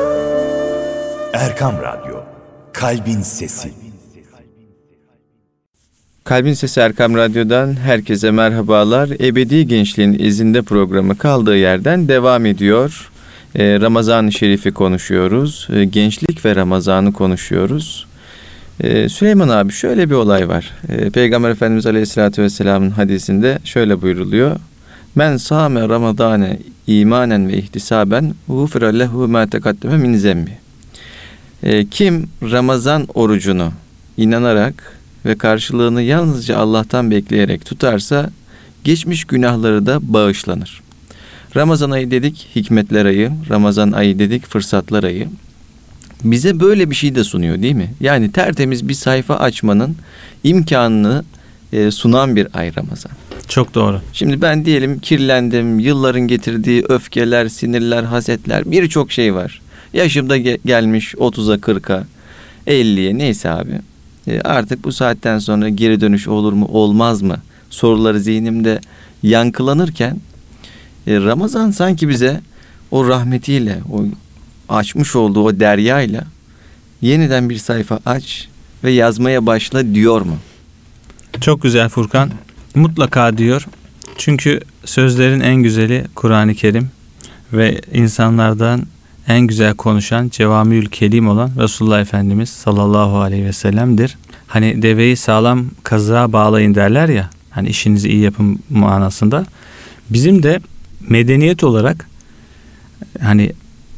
[1.33, 2.17] Erkam Radyo,
[2.73, 3.84] Kalbin Sesi.
[6.25, 9.09] Kalbin Sesi Erkam Radyo'dan herkese merhabalar.
[9.21, 13.11] Ebedi Gençliğin izinde programı kaldığı yerden devam ediyor.
[13.57, 15.69] Ee, Ramazan-ı Şerif'i konuşuyoruz.
[15.73, 18.07] Ee, gençlik ve Ramazan'ı konuşuyoruz.
[18.81, 20.71] Ee, Süleyman abi şöyle bir olay var.
[20.89, 24.57] Ee, Peygamber Efendimiz Aleyhisselatü Vesselam'ın hadisinde şöyle buyruluyor.
[25.15, 30.51] Men sâme ramadane imanen ve ihtisaben gufira lehu ma tekaddeme min zembi.
[31.63, 33.73] Ee, kim Ramazan orucunu
[34.17, 38.31] inanarak ve karşılığını yalnızca Allah'tan bekleyerek tutarsa
[38.85, 40.81] geçmiş günahları da bağışlanır.
[41.57, 45.29] Ramazan ayı dedik hikmetler ayı, Ramazan ayı dedik fırsatlar ayı.
[46.25, 47.95] Bize böyle bir şey de sunuyor değil mi?
[48.01, 49.97] Yani tertemiz bir sayfa açmanın
[50.45, 51.25] imkanını
[51.73, 53.13] e, sunan bir ay Ramazan.
[53.49, 54.01] Çok doğru.
[54.13, 59.61] Şimdi ben diyelim kirlendim, yılların getirdiği öfkeler, sinirler, hasetler birçok şey var.
[59.93, 62.05] Yaşımda ge- gelmiş 30'a 40'a
[62.67, 63.81] 50'ye neyse abi.
[64.27, 67.37] E, artık bu saatten sonra geri dönüş olur mu olmaz mı
[67.71, 68.81] soruları zihnimde
[69.23, 70.21] yankılanırken
[71.07, 72.41] e, Ramazan sanki bize
[72.91, 74.05] o rahmetiyle o
[74.69, 76.25] açmış olduğu o deryayla
[77.03, 78.49] yeniden bir sayfa aç
[78.85, 80.37] ve yazmaya başla diyor mu?
[81.41, 82.31] Çok güzel Furkan.
[82.75, 83.67] Mutlaka diyor.
[84.19, 86.91] Çünkü sözlerin en güzeli Kur'an-ı Kerim
[87.53, 88.87] ve insanlardan
[89.29, 94.17] en güzel konuşan Cevamiül Kelim olan Resulullah Efendimiz sallallahu aleyhi ve sellem'dir.
[94.47, 97.31] hani deveyi sağlam kazığa bağlayın derler ya.
[97.51, 99.47] Hani işinizi iyi yapın manasında.
[100.11, 100.61] Bizim de
[101.09, 102.09] medeniyet olarak
[103.21, 103.53] hani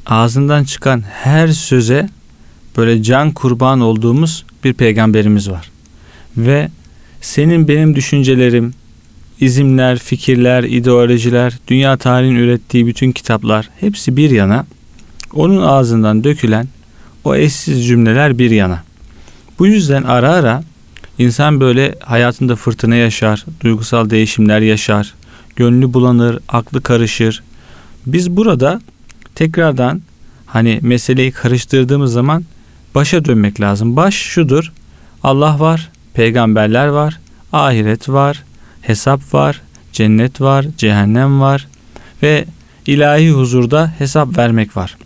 [0.07, 2.09] ağzından çıkan her söze
[2.77, 5.71] böyle can kurban olduğumuz bir peygamberimiz var.
[6.37, 6.69] Ve
[7.21, 8.75] senin benim düşüncelerim,
[9.41, 14.67] izimler, fikirler, ideolojiler, dünya tarihinin ürettiği bütün kitaplar hepsi bir yana.
[15.37, 16.69] Onun ağzından dökülen
[17.25, 18.83] o eşsiz cümleler bir yana.
[19.59, 20.63] Bu yüzden ara ara
[21.19, 25.15] insan böyle hayatında fırtına yaşar, duygusal değişimler yaşar,
[25.57, 27.43] gönlü bulanır, aklı karışır.
[28.07, 28.81] Biz burada
[29.35, 30.03] tekrardan
[30.47, 32.45] hani meseleyi karıştırdığımız zaman
[32.95, 33.97] başa dönmek lazım.
[33.97, 34.73] Baş şudur.
[35.23, 37.19] Allah var, peygamberler var,
[37.53, 38.43] ahiret var,
[38.83, 41.69] hesap var, cennet var, cehennem var
[42.23, 42.45] ve
[42.87, 44.97] ilahi huzurda hesap vermek var.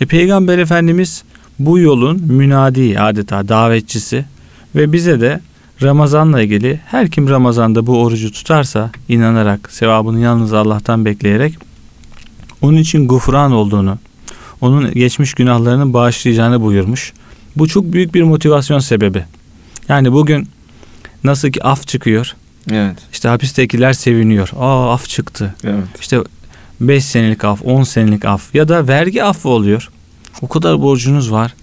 [0.00, 1.24] E, Peygamber Efendimiz
[1.58, 4.24] bu yolun münadi adeta davetçisi
[4.74, 5.40] ve bize de
[5.82, 11.58] Ramazanla ilgili her kim Ramazan'da bu orucu tutarsa inanarak sevabını yalnız Allah'tan bekleyerek
[12.62, 13.98] onun için gufran olduğunu,
[14.60, 17.12] onun geçmiş günahlarının bağışlayacağını buyurmuş.
[17.56, 19.24] Bu çok büyük bir motivasyon sebebi.
[19.88, 20.48] Yani bugün
[21.24, 22.34] nasıl ki af çıkıyor.
[22.70, 22.96] Evet.
[23.12, 24.50] İşte hapistekiler seviniyor.
[24.56, 25.54] Aa af çıktı.
[25.64, 25.84] Evet.
[26.00, 26.18] İşte
[26.88, 29.90] 5 senelik af, 10 senelik af ya da vergi affı oluyor.
[30.42, 31.54] O kadar borcunuz var.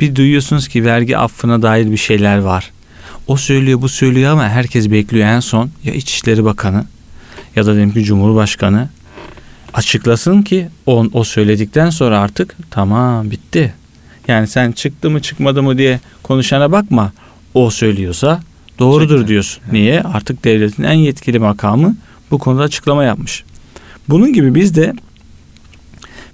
[0.00, 2.70] Bir duyuyorsunuz ki vergi affına dair bir şeyler var.
[3.26, 6.84] O söylüyor bu söylüyor ama herkes bekliyor en son ya İçişleri Bakanı
[7.56, 8.88] ya da diyelim ki Cumhurbaşkanı
[9.74, 13.74] açıklasın ki o, o söyledikten sonra artık tamam bitti.
[14.28, 17.12] Yani sen çıktı mı çıkmadı mı diye konuşana bakma.
[17.54, 18.40] O söylüyorsa
[18.78, 19.28] doğrudur Çıktı.
[19.28, 19.62] diyorsun.
[19.72, 20.00] Niye?
[20.00, 21.96] Artık devletin en yetkili makamı
[22.30, 23.44] bu konuda açıklama yapmış.
[24.08, 24.92] Bunun gibi biz de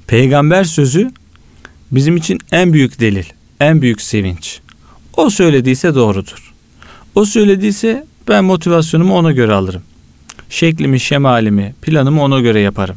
[0.07, 1.11] peygamber sözü
[1.93, 3.25] bizim için en büyük delil,
[3.61, 4.61] en büyük sevinç.
[5.17, 6.53] O söylediyse doğrudur.
[7.15, 9.83] O söylediyse ben motivasyonumu ona göre alırım.
[10.51, 12.97] Şeklimi, şemalimi, planımı ona göre yaparım.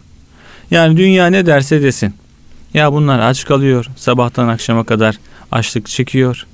[0.71, 2.13] Yani dünya ne derse desin.
[2.73, 5.19] Ya bunlar aç kalıyor, sabahtan akşama kadar
[5.51, 6.45] açlık çekiyor.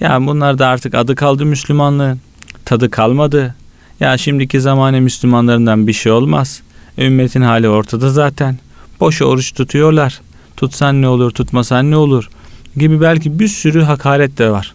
[0.00, 2.20] Ya bunlar da artık adı kaldı Müslümanlığın.
[2.64, 3.54] Tadı kalmadı.
[4.00, 6.62] Ya şimdiki zamane Müslümanlarından bir şey olmaz.
[6.98, 8.58] Ümmetin hali ortada zaten.
[9.00, 10.20] Boş oruç tutuyorlar.
[10.56, 12.28] Tutsan ne olur, tutmasan ne olur
[12.76, 14.74] gibi belki bir sürü hakaret de var.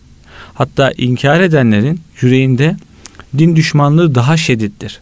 [0.53, 2.77] Hatta inkar edenlerin yüreğinde
[3.37, 4.99] din düşmanlığı daha şiddettir.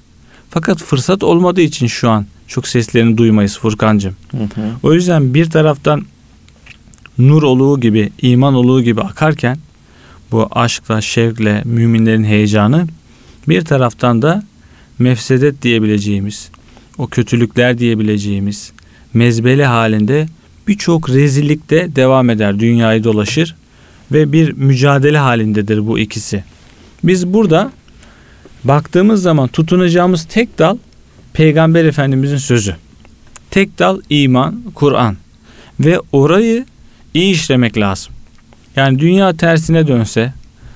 [0.50, 4.16] Fakat fırsat olmadığı için şu an çok seslerini duymayız Furkancığım.
[4.32, 4.72] Hı hı.
[4.84, 6.06] O yüzden bir taraftan
[7.18, 9.58] nur oluğu gibi, iman oluğu gibi akarken
[10.32, 12.88] bu aşkla, şevkle, müminlerin heyecanı
[13.48, 14.44] bir taraftan da
[15.00, 16.50] mefsedet diyebileceğimiz,
[17.00, 18.72] o kötülükler diyebileceğimiz
[19.14, 20.28] mezbele halinde
[20.68, 23.56] birçok rezillik de devam eder, dünyayı dolaşır
[24.12, 26.44] ve bir mücadele halindedir bu ikisi.
[27.04, 27.72] Biz burada
[28.64, 30.78] baktığımız zaman tutunacağımız tek dal
[31.34, 32.76] Peygamber Efendimizin sözü.
[33.52, 35.18] Tek dal iman, Kur'an
[35.80, 36.66] ve orayı
[37.14, 38.14] iyi işlemek lazım.
[38.76, 40.34] Yani dünya tersine dönse,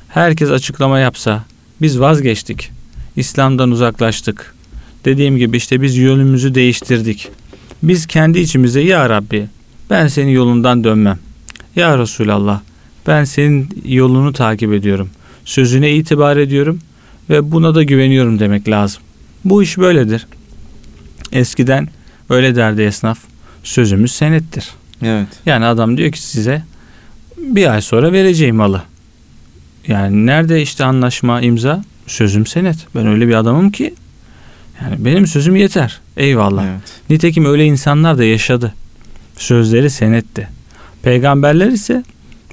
[0.09, 1.43] herkes açıklama yapsa,
[1.81, 2.71] biz vazgeçtik.
[3.15, 4.55] İslam'dan uzaklaştık.
[5.05, 7.29] Dediğim gibi işte biz yönümüzü değiştirdik.
[7.83, 9.47] Biz kendi içimize ya Rabbi
[9.89, 11.19] ben senin yolundan dönmem.
[11.75, 12.61] Ya Resulallah
[13.07, 15.09] ben senin yolunu takip ediyorum.
[15.45, 16.79] Sözüne itibar ediyorum
[17.29, 19.01] ve buna da güveniyorum demek lazım.
[19.45, 20.27] Bu iş böyledir.
[21.31, 21.87] Eskiden
[22.29, 23.19] öyle derdi esnaf.
[23.63, 24.69] Sözümüz senettir.
[25.01, 25.27] Evet.
[25.45, 26.63] Yani adam diyor ki size
[27.37, 28.81] bir ay sonra vereceğim malı.
[29.87, 31.83] Yani nerede işte anlaşma, imza?
[32.07, 32.77] Sözüm senet.
[32.95, 33.93] Ben öyle bir adamım ki
[34.81, 35.99] yani benim sözüm yeter.
[36.17, 36.63] Eyvallah.
[36.63, 36.81] Evet.
[37.09, 38.73] Nitekim öyle insanlar da yaşadı.
[39.37, 40.47] Sözleri senetti.
[41.03, 42.03] Peygamberler ise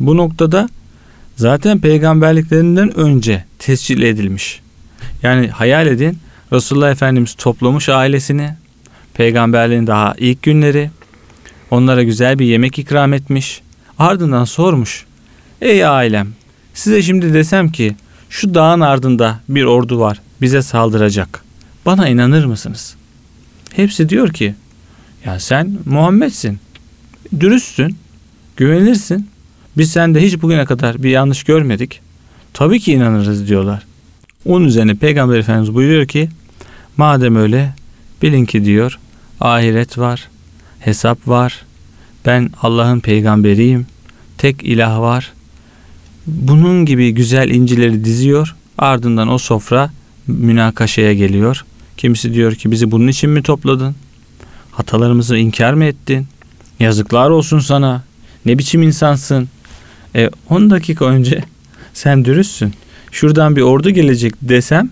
[0.01, 0.69] bu noktada
[1.37, 4.61] zaten peygamberliklerinden önce tescil edilmiş.
[5.23, 6.19] Yani hayal edin
[6.53, 8.55] Resulullah Efendimiz toplamış ailesini
[9.15, 10.91] peygamberliğin daha ilk günleri
[11.71, 13.61] onlara güzel bir yemek ikram etmiş.
[13.99, 15.07] Ardından sormuş.
[15.61, 16.29] Ey ailem
[16.75, 17.97] size şimdi desem ki
[18.31, 21.50] şu dağın ardında bir ordu var bize saldıracak.
[21.87, 22.95] Bana inanır mısınız?
[23.73, 24.55] Hepsi diyor ki
[25.25, 26.59] ya sen Muhammed'sin.
[27.41, 27.97] Dürüstsün.
[28.57, 29.29] Güvenilirsin.
[29.79, 32.01] Biz sende hiç bugüne kadar bir yanlış görmedik.
[32.53, 33.87] Tabii ki inanırız diyorlar.
[34.47, 36.29] Onun üzerine Peygamber Efendimiz buyuruyor ki
[36.97, 37.75] madem öyle
[38.23, 38.99] bilin ki diyor
[39.41, 40.29] ahiret var,
[40.81, 41.63] hesap var.
[42.27, 43.87] Ben Allah'ın peygamberiyim.
[44.39, 45.33] Tek ilah var.
[46.27, 48.57] Bunun gibi güzel incileri diziyor.
[48.79, 49.91] Ardından o sofra
[50.27, 51.65] münakaşaya geliyor.
[52.01, 53.95] Kimisi diyor ki bizi bunun için mi topladın?
[54.71, 56.27] Hatalarımızı inkar mı ettin?
[56.79, 58.03] Yazıklar olsun sana.
[58.47, 59.49] Ne biçim insansın?
[60.15, 61.45] E 10 dakika önce
[61.95, 62.75] sen dürüstsün.
[63.11, 64.91] şuradan bir ordu gelecek desem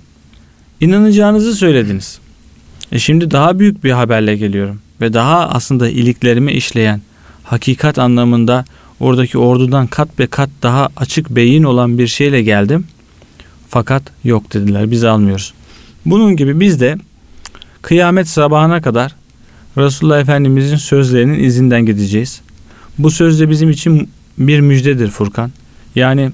[0.80, 2.18] inanacağınızı söylediniz.
[2.92, 7.00] E şimdi daha büyük bir haberle geliyorum ve daha aslında iliklerimi işleyen
[7.44, 8.64] hakikat anlamında
[9.00, 12.86] oradaki ordudan kat be kat daha açık beyin olan bir şeyle geldim.
[13.68, 15.54] Fakat yok dediler biz almıyoruz.
[16.10, 16.96] Bunun gibi biz de
[17.82, 19.14] kıyamet sabahına kadar
[19.76, 22.40] Resulullah Efendimizin sözlerinin izinden gideceğiz.
[22.98, 25.50] Bu söz de bizim için bir müjdedir Furkan.
[25.94, 26.30] Yani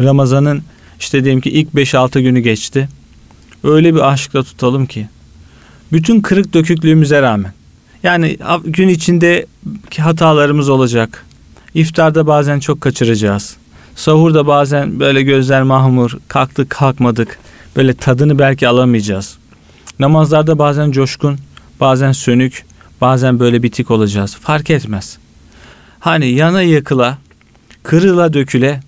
[0.00, 0.62] Ramazan'ın
[1.00, 2.88] işte diyelim ki ilk 5-6 günü geçti.
[3.64, 5.08] Öyle bir aşkla tutalım ki
[5.92, 7.52] bütün kırık döküklüğümüze rağmen
[8.02, 9.46] yani gün içinde
[9.98, 11.24] hatalarımız olacak.
[11.74, 13.56] İftarda bazen çok kaçıracağız.
[13.94, 17.38] Sahurda bazen böyle gözler mahmur, kalktık kalkmadık.
[17.76, 19.36] Böyle tadını belki alamayacağız.
[19.98, 21.38] Namazlarda bazen coşkun,
[21.80, 22.64] bazen sönük,
[23.00, 24.34] bazen böyle bitik olacağız.
[24.40, 25.18] Fark etmez.
[26.00, 27.18] Hani yana yakıla,
[27.82, 28.80] kırıla döküle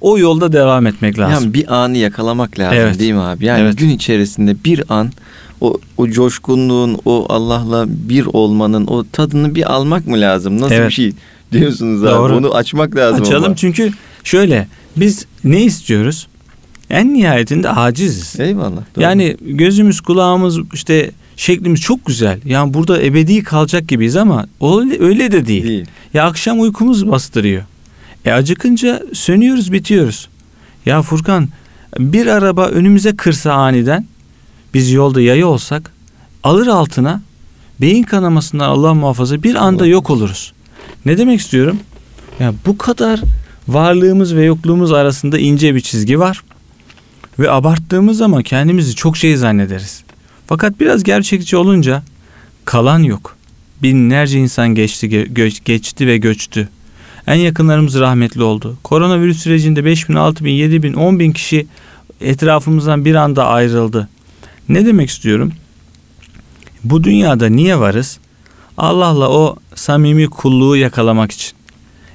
[0.00, 1.44] o yolda devam etmek lazım.
[1.44, 2.98] Yani bir anı yakalamak lazım Evet.
[2.98, 3.44] değil mi abi?
[3.44, 3.78] Yani Evet.
[3.78, 5.12] gün içerisinde bir an
[5.60, 10.60] o, o coşkunluğun, o Allah'la bir olmanın o tadını bir almak mı lazım?
[10.60, 10.88] Nasıl Evet.
[10.88, 11.12] bir şey
[11.52, 12.10] diyorsunuz abi?
[12.10, 12.36] Doğru.
[12.36, 13.56] Onu açmak lazım Açalım ama.
[13.56, 13.92] çünkü
[14.24, 16.26] şöyle biz ne istiyoruz?
[16.90, 18.40] En nihayetinde aciziz.
[18.40, 18.82] Eyvallah.
[18.96, 19.04] doğru.
[19.04, 22.40] Yani gözümüz kulağımız işte şeklimiz çok güzel.
[22.44, 25.64] Yani burada ebedi kalacak gibiyiz ama öyle, öyle de değil.
[25.64, 25.86] değil.
[26.14, 27.62] Ya akşam uykumuz bastırıyor.
[28.24, 30.28] E acıkınca sönüyoruz bitiyoruz.
[30.86, 31.48] Ya Furkan
[31.98, 34.06] bir araba önümüze kırsa aniden
[34.74, 35.92] biz yolda yaya olsak
[36.42, 37.22] alır altına
[37.80, 40.52] beyin kanamasından Allah muhafaza bir anda Allah yok oluruz.
[41.06, 41.78] Ne demek istiyorum?
[42.40, 43.20] Ya bu kadar
[43.68, 46.42] varlığımız ve yokluğumuz arasında ince bir çizgi var.
[47.38, 50.02] Ve abarttığımız zaman kendimizi çok şey zannederiz.
[50.46, 52.02] Fakat biraz gerçekçi olunca
[52.64, 53.36] kalan yok.
[53.82, 56.68] Binlerce insan geçti, ge- gö- geçti ve göçtü.
[57.26, 58.76] En yakınlarımız rahmetli oldu.
[58.84, 61.66] Koronavirüs sürecinde 5 bin, 6 bin, 7 bin, 10 bin kişi
[62.20, 64.08] etrafımızdan bir anda ayrıldı.
[64.68, 65.52] Ne demek istiyorum?
[66.84, 68.18] Bu dünyada niye varız?
[68.78, 71.52] Allah'la o samimi kulluğu yakalamak için.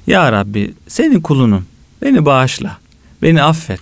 [0.06, 1.66] Ya Rabbi senin kulunum.
[2.02, 2.78] Beni bağışla.
[3.22, 3.80] Beni affet.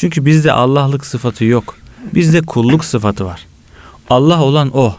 [0.00, 1.76] Çünkü bizde Allah'lık sıfatı yok.
[2.14, 3.46] Bizde kulluk sıfatı var.
[4.10, 4.96] Allah olan o.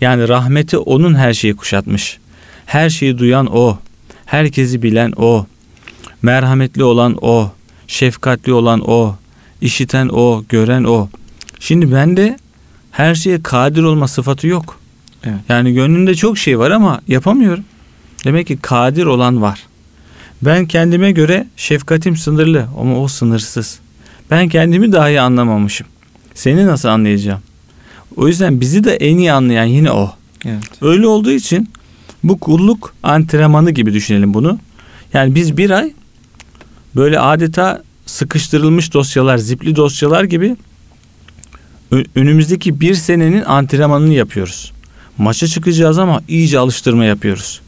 [0.00, 2.18] Yani rahmeti onun her şeyi kuşatmış.
[2.66, 3.78] Her şeyi duyan o.
[4.26, 5.46] Herkesi bilen o.
[6.22, 7.50] Merhametli olan o.
[7.86, 9.16] Şefkatli olan o.
[9.60, 11.08] işiten o, gören o.
[11.60, 12.38] Şimdi bende
[12.90, 14.80] her şeye kadir olma sıfatı yok.
[15.24, 15.40] Evet.
[15.48, 17.64] Yani gönlümde çok şey var ama yapamıyorum.
[18.24, 19.66] Demek ki kadir olan var.
[20.42, 23.80] Ben kendime göre şefkatim sınırlı ama o sınırsız.
[24.30, 25.86] Ben kendimi dahi anlamamışım.
[26.34, 27.40] Seni nasıl anlayacağım?
[28.16, 30.12] O yüzden bizi de en iyi anlayan yine o.
[30.44, 30.82] Evet.
[30.82, 31.70] Öyle olduğu için
[32.24, 34.58] bu kulluk antrenmanı gibi düşünelim bunu.
[35.12, 35.92] Yani biz bir ay
[36.96, 40.56] böyle adeta sıkıştırılmış dosyalar, zipli dosyalar gibi
[42.14, 44.72] önümüzdeki bir senenin antrenmanını yapıyoruz.
[45.18, 47.60] Maça çıkacağız ama iyice alıştırma yapıyoruz.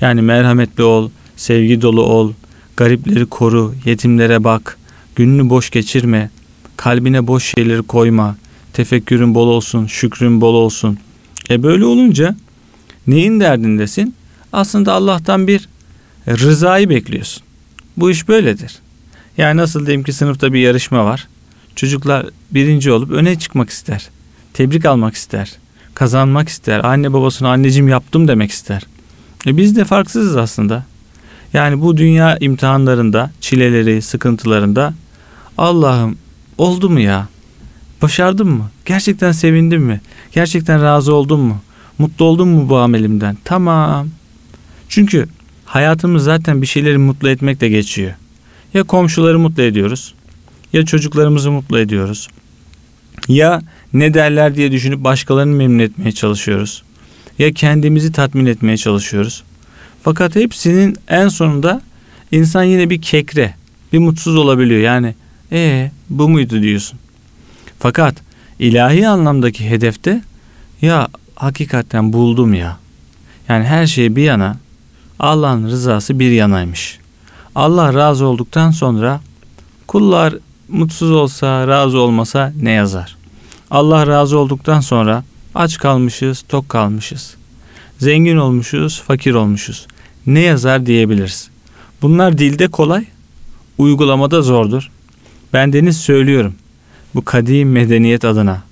[0.00, 2.32] Yani merhametli ol, sevgi dolu ol,
[2.76, 4.77] garipleri koru, yetimlere bak,
[5.18, 6.30] gününü boş geçirme,
[6.76, 8.36] kalbine boş şeyleri koyma,
[8.72, 10.98] tefekkürün bol olsun, şükrün bol olsun.
[11.50, 12.36] E böyle olunca
[13.06, 14.14] neyin derdindesin?
[14.52, 15.68] Aslında Allah'tan bir
[16.28, 17.42] rızayı bekliyorsun.
[17.96, 18.78] Bu iş böyledir.
[19.38, 21.28] Yani nasıl diyeyim ki sınıfta bir yarışma var.
[21.76, 24.08] Çocuklar birinci olup öne çıkmak ister.
[24.52, 25.52] Tebrik almak ister.
[25.94, 26.84] Kazanmak ister.
[26.84, 28.82] Anne babasına anneciğim yaptım demek ister.
[29.46, 30.84] E biz de farksızız aslında.
[31.52, 34.94] Yani bu dünya imtihanlarında, çileleri, sıkıntılarında
[35.58, 36.18] Allah'ım
[36.58, 37.28] oldu mu ya?
[38.02, 38.70] Başardım mı?
[38.84, 40.00] Gerçekten sevindim mi?
[40.32, 41.58] Gerçekten razı oldum mu?
[41.98, 43.36] Mutlu oldum mu bu amelimden?
[43.44, 44.08] Tamam.
[44.88, 45.28] Çünkü
[45.64, 48.12] hayatımız zaten bir şeyleri mutlu etmekle geçiyor.
[48.74, 50.14] Ya komşuları mutlu ediyoruz.
[50.72, 52.28] Ya çocuklarımızı mutlu ediyoruz.
[53.28, 56.82] Ya ne derler diye düşünüp başkalarını memnun etmeye çalışıyoruz.
[57.38, 59.42] Ya kendimizi tatmin etmeye çalışıyoruz.
[60.02, 61.82] Fakat hepsinin en sonunda
[62.32, 63.54] insan yine bir kekre,
[63.92, 64.80] bir mutsuz olabiliyor.
[64.80, 65.14] Yani
[65.52, 66.98] ee bu muydu diyorsun.
[67.78, 68.14] Fakat
[68.58, 70.22] ilahi anlamdaki hedefte
[70.82, 72.78] ya hakikaten buldum ya.
[73.48, 74.56] Yani her şey bir yana
[75.20, 76.98] Allah'ın rızası bir yanaymış.
[77.54, 79.20] Allah razı olduktan sonra
[79.86, 80.34] kullar
[80.68, 83.16] mutsuz olsa razı olmasa ne yazar?
[83.70, 87.34] Allah razı olduktan sonra aç kalmışız, tok kalmışız.
[87.98, 89.86] Zengin olmuşuz, fakir olmuşuz.
[90.26, 91.48] Ne yazar diyebiliriz.
[92.02, 93.04] Bunlar dilde kolay,
[93.78, 94.90] uygulamada zordur.
[95.52, 96.54] Ben deniz söylüyorum.
[97.14, 98.62] Bu kadim medeniyet adına,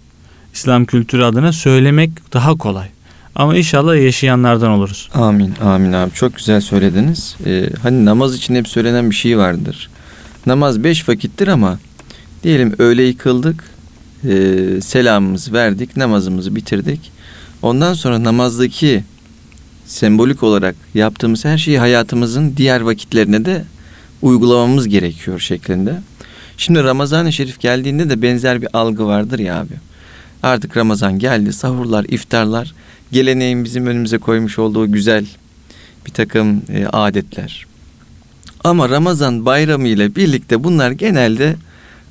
[0.54, 2.88] İslam kültürü adına söylemek daha kolay.
[3.34, 5.10] Ama inşallah yaşayanlardan oluruz.
[5.14, 6.10] Amin, amin abi.
[6.12, 7.36] Çok güzel söylediniz.
[7.46, 9.90] Ee, hani namaz için hep söylenen bir şey vardır.
[10.46, 11.78] Namaz beş vakittir ama
[12.46, 13.64] Diyelim öğleyi kıldık,
[14.24, 17.12] e, selamımızı verdik, namazımızı bitirdik.
[17.62, 19.04] Ondan sonra namazdaki
[19.86, 23.64] sembolik olarak yaptığımız her şeyi hayatımızın diğer vakitlerine de
[24.22, 26.00] uygulamamız gerekiyor şeklinde.
[26.56, 29.74] Şimdi Ramazan-ı Şerif geldiğinde de benzer bir algı vardır ya abi.
[30.42, 32.74] Artık Ramazan geldi, sahurlar, iftarlar,
[33.12, 35.26] geleneğin bizim önümüze koymuş olduğu güzel
[36.06, 37.66] bir takım e, adetler.
[38.64, 41.56] Ama Ramazan bayramı ile birlikte bunlar genelde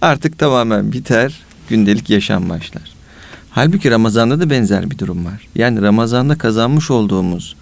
[0.01, 2.95] artık tamamen biter, gündelik yaşam başlar.
[3.49, 5.47] Halbuki Ramazan'da da benzer bir durum var.
[5.55, 7.55] Yani Ramazan'da kazanmış olduğumuz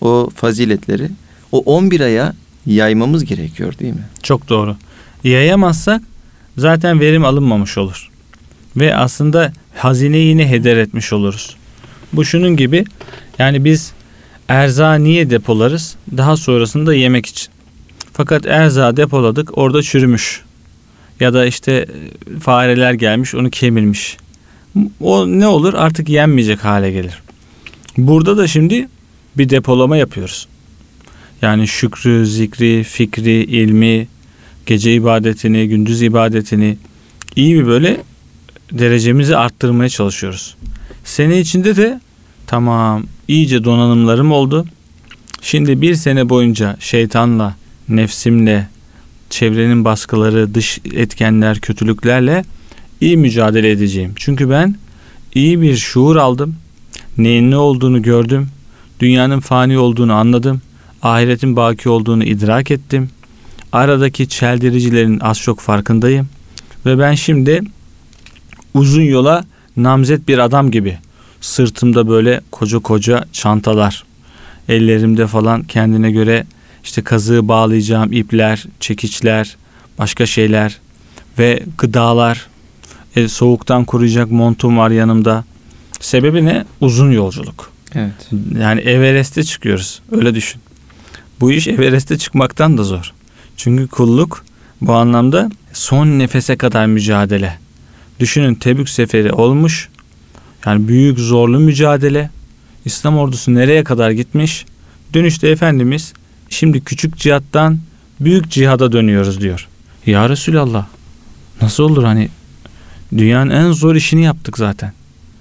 [0.00, 1.10] o faziletleri
[1.52, 2.34] o 11 aya
[2.66, 4.04] yaymamız gerekiyor değil mi?
[4.22, 4.76] Çok doğru.
[5.24, 6.02] Yayamazsak
[6.56, 8.10] zaten verim alınmamış olur.
[8.76, 11.56] Ve aslında hazineyi yine heder etmiş oluruz.
[12.12, 12.84] Bu şunun gibi
[13.38, 13.92] yani biz
[14.48, 15.96] erzağı niye depolarız?
[16.16, 17.48] Daha sonrasında yemek için.
[18.12, 20.42] Fakat erzağı depoladık orada çürümüş.
[21.20, 24.16] Ya da işte e, fareler gelmiş onu kemirmiş.
[25.00, 27.22] O ne olur artık yenmeyecek hale gelir.
[27.98, 28.88] Burada da şimdi
[29.38, 30.48] bir depolama yapıyoruz.
[31.42, 34.08] Yani şükrü, zikri, fikri, ilmi,
[34.66, 36.76] gece ibadetini, gündüz ibadetini
[37.36, 38.00] iyi bir böyle
[38.72, 40.56] derecemizi arttırmaya çalışıyoruz.
[41.04, 42.00] Sene içinde de
[42.46, 44.66] tamam iyice donanımlarım oldu.
[45.42, 47.56] Şimdi bir sene boyunca şeytanla,
[47.88, 48.68] nefsimle,
[49.30, 52.44] çevrenin baskıları, dış etkenler, kötülüklerle
[53.00, 54.12] iyi mücadele edeceğim.
[54.16, 54.74] Çünkü ben
[55.34, 56.56] iyi bir şuur aldım.
[57.18, 58.48] Neyin ne olduğunu gördüm.
[59.00, 60.62] Dünyanın fani olduğunu anladım.
[61.02, 63.10] Ahiretin baki olduğunu idrak ettim.
[63.72, 66.28] Aradaki çeldiricilerin az çok farkındayım.
[66.86, 67.62] Ve ben şimdi
[68.74, 69.44] uzun yola
[69.76, 70.98] namzet bir adam gibi
[71.40, 74.04] sırtımda böyle koca koca çantalar,
[74.68, 76.46] ellerimde falan kendine göre
[76.84, 79.56] işte kazığı bağlayacağım ipler, çekiçler,
[79.98, 80.78] başka şeyler
[81.38, 82.46] ve gıdalar,
[83.16, 85.44] e, soğuktan koruyacak montum var yanımda.
[86.00, 86.64] Sebebi ne?
[86.80, 87.72] Uzun yolculuk.
[87.94, 88.30] Evet.
[88.58, 90.00] Yani Everest'e çıkıyoruz.
[90.12, 90.60] Öyle düşün.
[91.40, 93.12] Bu iş Everest'e çıkmaktan da zor.
[93.62, 94.44] Çünkü kulluk
[94.80, 97.58] bu anlamda son nefese kadar mücadele.
[98.20, 99.88] Düşünün Tebük seferi olmuş.
[100.66, 102.30] Yani büyük zorlu mücadele.
[102.84, 104.66] İslam ordusu nereye kadar gitmiş?
[105.14, 106.12] Dönüşte Efendimiz
[106.48, 107.78] şimdi küçük cihattan
[108.20, 109.68] büyük cihada dönüyoruz diyor.
[110.06, 110.86] Ya Resulallah
[111.62, 112.28] nasıl olur hani
[113.18, 114.92] dünyanın en zor işini yaptık zaten.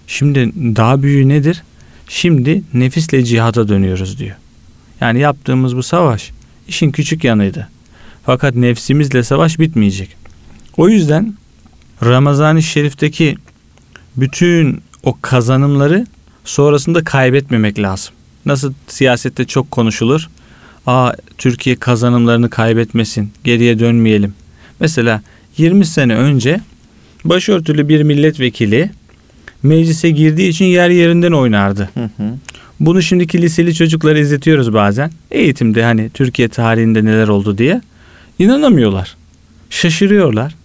[0.08, 1.64] Şimdi daha büyüğü nedir?
[2.08, 4.36] Şimdi nefisle cihada dönüyoruz diyor.
[5.02, 6.32] Yani yaptığımız bu savaş
[6.68, 7.68] işin küçük yanıydı.
[8.30, 10.10] Fakat nefsimizle savaş bitmeyecek.
[10.78, 11.34] O yüzden
[12.04, 13.36] Ramazan-ı Şerif'teki
[14.18, 16.08] bütün o kazanımları
[16.46, 18.14] sonrasında kaybetmemek lazım.
[18.46, 20.30] Nasıl siyasette çok konuşulur.
[20.88, 24.34] Aa Türkiye kazanımlarını kaybetmesin, geriye dönmeyelim.
[24.80, 25.22] Mesela
[25.58, 26.62] 20 sene önce
[27.24, 28.92] başörtülü bir milletvekili
[29.64, 31.90] meclise girdiği için yer yerinden oynardı.
[31.94, 32.34] Hı hı.
[32.80, 35.12] Bunu şimdiki liseli çocuklara izletiyoruz bazen.
[35.32, 37.82] Eğitimde hani Türkiye tarihinde neler oldu diye.
[38.40, 39.16] İnanamıyorlar.
[39.70, 40.56] Şaşırıyorlar.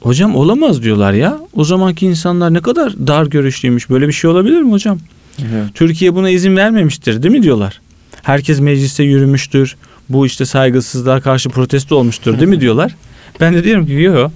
[0.00, 1.38] Hocam olamaz diyorlar ya.
[1.52, 3.90] O zamanki insanlar ne kadar dar görüşlüymüş.
[3.90, 4.98] Böyle bir şey olabilir mi hocam?
[5.38, 5.64] Evet.
[5.74, 7.80] Türkiye buna izin vermemiştir değil mi diyorlar.
[8.22, 9.76] Herkes mecliste yürümüştür.
[10.08, 12.94] Bu işte saygısızlığa karşı protesto olmuştur değil mi diyorlar.
[13.40, 14.32] Ben de diyorum ki yok.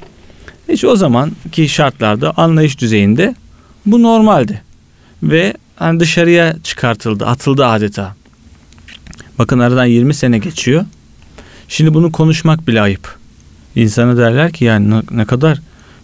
[0.69, 3.35] Hiç o zamanki şartlarda anlayış düzeyinde
[3.87, 4.63] bu normaldi.
[5.23, 8.15] Ve hani dışarıya çıkartıldı, atıldı adeta.
[9.39, 10.85] Bakın aradan 20 sene geçiyor.
[11.69, 13.17] Şimdi bunu konuşmak bile ayıp.
[13.77, 15.61] İnsana derler ki yani ne, kadar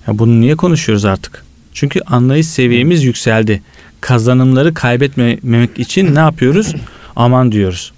[0.06, 1.44] ya bunu niye konuşuyoruz artık?
[1.72, 3.62] Çünkü anlayış seviyemiz yükseldi.
[4.00, 6.74] Kazanımları kaybetmemek için ne yapıyoruz?
[7.16, 7.92] Aman diyoruz.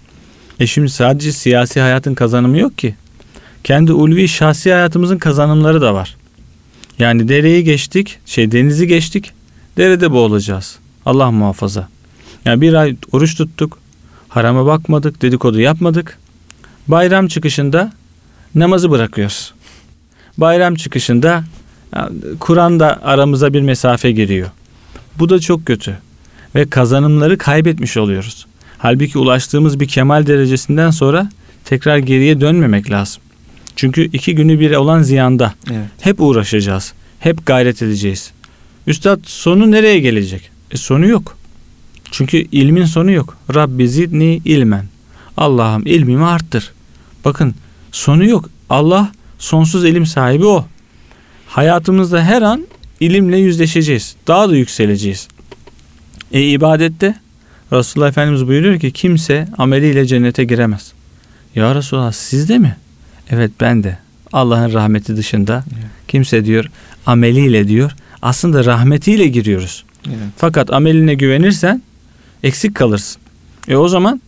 [0.61, 2.95] E şimdi sadece siyasi hayatın kazanımı yok ki.
[3.65, 6.17] Kendi ulvi şahsi hayatımızın kazanımları da var.
[6.99, 9.33] Yani dereyi geçtik, şey denizi geçtik,
[9.77, 10.79] derede boğulacağız.
[11.07, 11.89] Allah muhafaza.
[12.45, 13.79] Yani bir ay oruç tuttuk,
[14.29, 16.19] harama bakmadık, dedikodu yapmadık.
[16.89, 17.93] Bayram çıkışında
[18.55, 19.55] namazı bırakıyoruz.
[20.39, 21.45] Bayram çıkışında
[21.97, 22.11] ya,
[22.41, 24.51] Kur'an'da aramıza bir mesafe giriyor.
[25.19, 25.99] Bu da çok kötü.
[26.55, 28.47] Ve kazanımları kaybetmiş oluyoruz.
[28.79, 31.31] Halbuki ulaştığımız bir kemal derecesinden sonra
[31.65, 33.23] tekrar geriye dönmemek lazım.
[33.77, 35.55] Çünkü iki günü bir olan ziyanda.
[35.71, 35.87] Evet.
[36.01, 36.93] Hep uğraşacağız.
[37.19, 38.31] Hep gayret edeceğiz.
[38.87, 40.51] Üstad sonu nereye gelecek?
[40.71, 41.37] E sonu yok.
[42.11, 43.37] Çünkü ilmin sonu yok.
[43.55, 44.85] Rabbi zidni ilmen.
[45.37, 46.73] Allah'ım ilmimi arttır.
[47.27, 47.55] Bakın
[47.93, 48.51] sonu yok.
[48.71, 50.67] Allah sonsuz ilim sahibi o.
[51.49, 52.67] Hayatımızda her an
[53.01, 54.17] ilimle yüzleşeceğiz.
[54.27, 55.29] Daha da yükseleceğiz.
[56.33, 57.15] E ibadette
[57.73, 60.93] Resulullah Efendimiz buyuruyor ki kimse ameliyle cennete giremez.
[61.55, 62.77] Ya Resulallah siz de mi?
[63.31, 63.99] Evet ben de.
[64.33, 65.87] Allah'ın rahmeti dışında Evet.
[66.09, 66.71] kimse diyor
[67.07, 67.93] ameliyle diyor.
[68.23, 69.85] Aslında rahmetiyle giriyoruz.
[70.09, 70.17] Evet.
[70.37, 71.83] Fakat ameline güvenirsen
[72.43, 73.23] eksik kalırsın.
[73.69, 74.21] E o zaman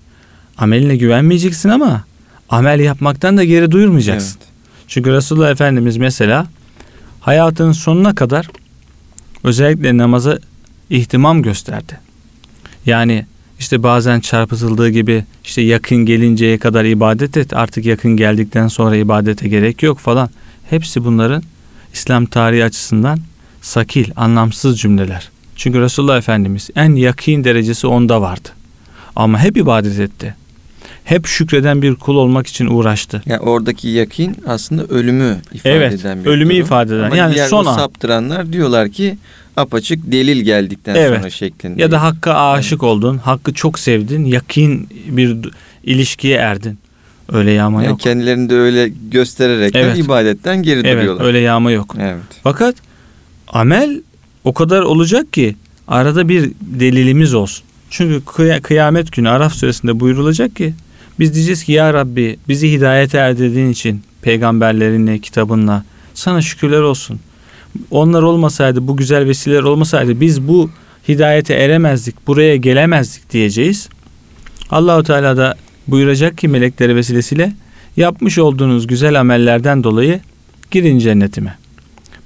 [0.56, 2.04] ameline güvenmeyeceksin ama
[2.48, 4.38] amel yapmaktan da geri duyurmayacaksın.
[4.38, 4.48] Evet.
[4.88, 6.46] Çünkü Resulullah Efendimiz mesela
[7.20, 8.48] hayatının sonuna kadar
[9.44, 10.38] özellikle namaza
[10.90, 12.00] ihtimam gösterdi.
[12.86, 13.26] Yani
[13.58, 19.48] işte bazen çarpıtıldığı gibi işte yakın gelinceye kadar ibadet et artık yakın geldikten sonra ibadete
[19.48, 20.30] gerek yok falan.
[20.70, 21.42] Hepsi bunların
[21.92, 23.18] İslam tarihi açısından
[23.62, 25.30] sakil, anlamsız cümleler.
[25.56, 28.48] Çünkü Resulullah Efendimiz en yakın derecesi onda vardı.
[29.16, 30.34] Ama hep ibadet etti.
[31.08, 33.22] Hep şükreden bir kul olmak için uğraştı.
[33.26, 36.60] Yani oradaki yakin aslında ölümü ifade Evet, eden bir ölümü durum.
[36.64, 37.04] ifade eden.
[37.04, 39.18] Ama Yani diğer son o saptıranlar diyorlar ki
[39.56, 41.18] apaçık delil geldikten Evet.
[41.18, 41.82] sonra şeklinde.
[41.82, 45.36] Ya da Hakk'a aşık oldun, Hakk'ı çok sevdin, yakin bir
[45.84, 46.78] ilişkiye erdin.
[47.32, 48.00] Öyle yağma yani yok.
[48.00, 49.98] kendilerini de öyle göstererek Evet.
[49.98, 51.24] ibadetten geri Evet, duruyorlar.
[51.24, 51.94] öyle yağma yok.
[52.00, 52.22] Evet.
[52.42, 52.74] Fakat
[53.48, 54.02] amel
[54.44, 55.56] o kadar olacak ki
[55.88, 57.64] arada bir delilimiz olsun.
[57.90, 60.74] Çünkü kıya- kıyamet günü Araf suresinde buyurulacak ki
[61.20, 67.20] biz diyeceğiz ki ya Rabbi bizi hidayete erdirdiğin için peygamberlerinle, kitabınla sana şükürler olsun.
[67.90, 70.70] Onlar olmasaydı, bu güzel vesileler olmasaydı biz bu
[71.08, 73.88] hidayete eremezdik, buraya gelemezdik diyeceğiz.
[74.70, 75.54] Allahu Teala da
[75.88, 77.52] buyuracak ki melekleri vesilesiyle
[77.96, 80.20] yapmış olduğunuz güzel amellerden dolayı
[80.70, 81.58] girin cennetime.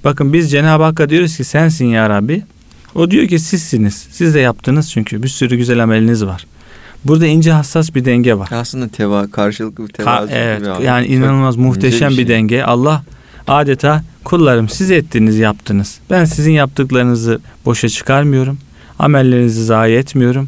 [0.03, 2.43] Bakın biz Cenab-ı Hakk'a diyoruz ki sensin ya Rabbi.
[2.95, 4.07] O diyor ki sizsiniz.
[4.11, 6.45] Siz de yaptınız çünkü bir sürü güzel ameliniz var.
[7.05, 8.49] Burada ince hassas bir denge var.
[8.51, 12.27] Aslında teva karşılıklı bir Ka- tevazu evet gibi yani Çok inanılmaz ince muhteşem bir, şey.
[12.27, 12.63] denge.
[12.63, 13.03] Allah
[13.47, 15.99] adeta kullarım siz ettiniz yaptınız.
[16.09, 18.57] Ben sizin yaptıklarınızı boşa çıkarmıyorum.
[18.99, 20.47] Amellerinizi zayi etmiyorum.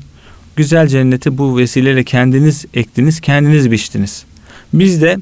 [0.56, 4.24] Güzel cenneti bu vesileyle kendiniz ektiniz, kendiniz biçtiniz.
[4.74, 5.18] Biz de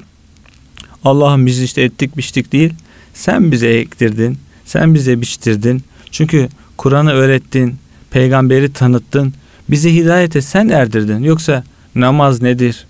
[1.04, 2.72] Allah'ım biz işte ettik biçtik değil.
[3.14, 4.38] Sen bize ektirdin.
[4.64, 5.82] Sen bize biçtirdin.
[6.10, 7.74] Çünkü Kur'an'ı öğrettin.
[8.10, 9.34] Peygamberi tanıttın.
[9.70, 11.22] Bizi hidayete sen erdirdin.
[11.22, 12.86] Yoksa namaz nedir?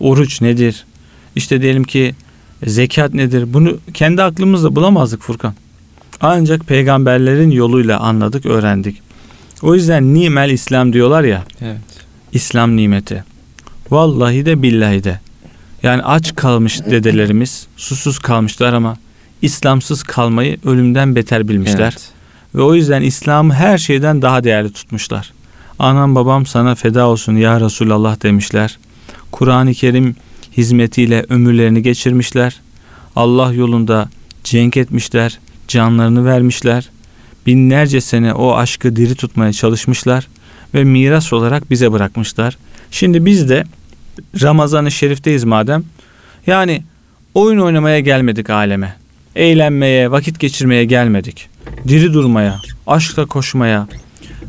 [0.00, 0.84] Oruç nedir?
[1.36, 2.14] İşte diyelim ki
[2.66, 3.54] zekat nedir?
[3.54, 5.54] Bunu kendi aklımızla bulamazdık Furkan.
[6.20, 9.02] Ancak peygamberlerin yoluyla anladık, öğrendik.
[9.62, 11.44] O yüzden nimel İslam diyorlar ya.
[11.60, 11.78] Evet.
[12.32, 13.24] İslam nimeti.
[13.90, 15.20] Vallahi de billahi de.
[15.82, 18.96] Yani aç kalmış dedelerimiz, susuz kalmışlar ama
[19.42, 21.92] İslamsız kalmayı ölümden beter bilmişler.
[21.92, 22.08] Evet.
[22.54, 25.32] Ve o yüzden İslam'ı her şeyden daha değerli tutmuşlar.
[25.78, 28.78] Anam babam sana feda olsun ya Resulallah demişler.
[29.32, 30.16] Kur'an-ı Kerim
[30.56, 32.60] hizmetiyle ömürlerini geçirmişler.
[33.16, 34.08] Allah yolunda
[34.44, 36.88] cenk etmişler, canlarını vermişler.
[37.46, 40.28] Binlerce sene o aşkı diri tutmaya çalışmışlar
[40.74, 42.58] ve miras olarak bize bırakmışlar.
[42.90, 43.64] Şimdi biz de
[44.42, 45.84] Ramazan-ı Şerif'teyiz madem.
[46.46, 46.82] Yani
[47.34, 48.96] oyun oynamaya gelmedik aleme.
[49.36, 51.48] Eğlenmeye, vakit geçirmeye gelmedik.
[51.88, 53.88] Diri durmaya, aşkla koşmaya,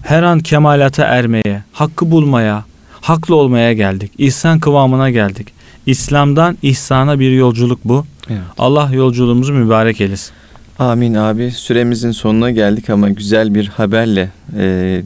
[0.04, 2.66] her an kemalata ermeye, hakkı bulmaya,
[3.02, 4.12] haklı olmaya geldik.
[4.18, 5.48] İhsan kıvamına geldik.
[5.86, 8.06] İslam'dan ihsana bir yolculuk bu.
[8.30, 8.42] Evet.
[8.58, 10.32] Allah yolculuğumuzu mübarek eylesin.
[10.80, 11.52] Amin abi.
[11.52, 14.64] Süremizin sonuna geldik ama güzel bir haberle e,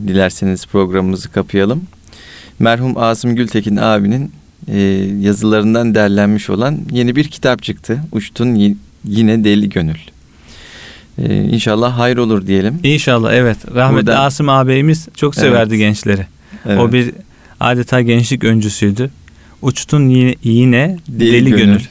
[0.08, 1.84] dilerseniz programımızı kapayalım.
[2.60, 4.32] Merhum Asım Gültekin abinin
[4.68, 4.80] e,
[5.20, 8.02] yazılarından derlenmiş olan yeni bir kitap çıktı.
[8.12, 9.98] Uçtun yine deli gönül.
[11.18, 12.80] E, inşallah hayır olur diyelim.
[12.84, 13.58] İnşallah evet.
[13.76, 16.28] Rahmetli Buradan- Asım ağabeyimiz çok severdi gençleri.
[16.66, 16.80] Evet.
[16.80, 17.12] O bir
[17.60, 19.10] adeta gençlik öncüsüydü.
[19.62, 21.64] Uçtun yine, yine deli, Deli gönül.
[21.66, 21.82] gönül.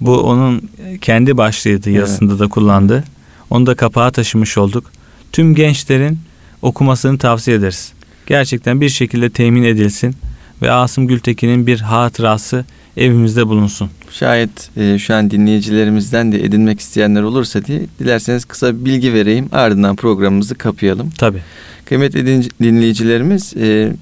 [0.00, 0.68] Bu onun
[1.00, 1.98] kendi başlığıydı Evet.
[2.00, 3.04] yazısında da kullandı.
[3.50, 4.90] Onu da kapağa taşımış olduk.
[5.32, 6.18] Tüm gençlerin
[6.62, 7.92] okumasını tavsiye ederiz.
[8.26, 10.14] Gerçekten bir şekilde temin edilsin
[10.62, 12.64] ve Asım Gültekin'in bir hatırası
[12.96, 13.90] evimizde bulunsun.
[14.18, 19.48] Şayet e, şu an dinleyicilerimizden de edinmek isteyenler olursa diye dilerseniz kısa bilgi vereyim.
[19.52, 21.10] Ardından programımızı kapayalım.
[21.10, 21.38] Tabi.
[21.84, 23.92] Kıymetli din- dinleyicilerimiz e,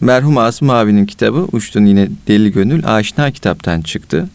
[0.00, 4.28] merhum Asım abinin kitabı Uçtun Yine Deli Gönül Aşina kitaptan çıktı.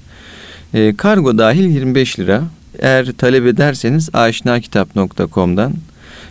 [0.73, 2.43] E, kargo dahil 25 lira.
[2.79, 5.73] Eğer talep ederseniz aşinakitap.com'dan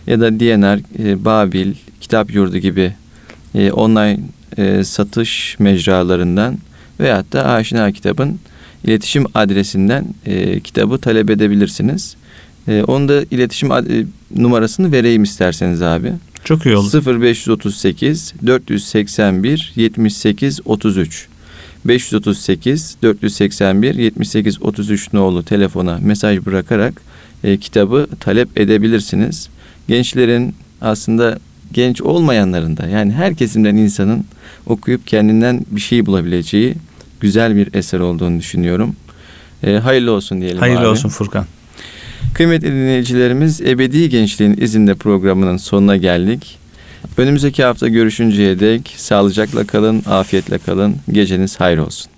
[0.07, 2.93] ya da DNR, e, Babil, Kitap Yurdu gibi
[3.55, 4.19] e, online
[4.57, 6.57] e, satış mecralarından
[6.99, 8.39] veyahut da Aşina Kitab'ın
[8.83, 12.15] iletişim adresinden e, kitabı talep edebilirsiniz.
[12.67, 14.05] E, onu da iletişim ad- e,
[14.35, 16.11] numarasını vereyim isterseniz abi.
[16.43, 17.21] Çok iyi oldu.
[17.21, 21.27] 0538 481 78 33
[21.85, 27.01] 538 481 78 33 nolu telefona mesaj bırakarak
[27.43, 29.49] e, kitabı talep edebilirsiniz.
[29.87, 31.39] Gençlerin aslında
[31.73, 34.25] genç olmayanların da yani her kesimden insanın
[34.65, 36.75] okuyup kendinden bir şey bulabileceği
[37.19, 38.95] güzel bir eser olduğunu düşünüyorum.
[39.63, 40.87] E, hayırlı olsun diyelim Hayırlı abi.
[40.87, 41.45] olsun Furkan.
[42.33, 46.57] Kıymetli dinleyicilerimiz Ebedi Gençliğin izinde programının sonuna geldik.
[47.17, 50.95] Önümüzdeki hafta görüşünceye dek sağlıcakla kalın, afiyetle kalın.
[51.11, 52.11] Geceniz hayır olsun.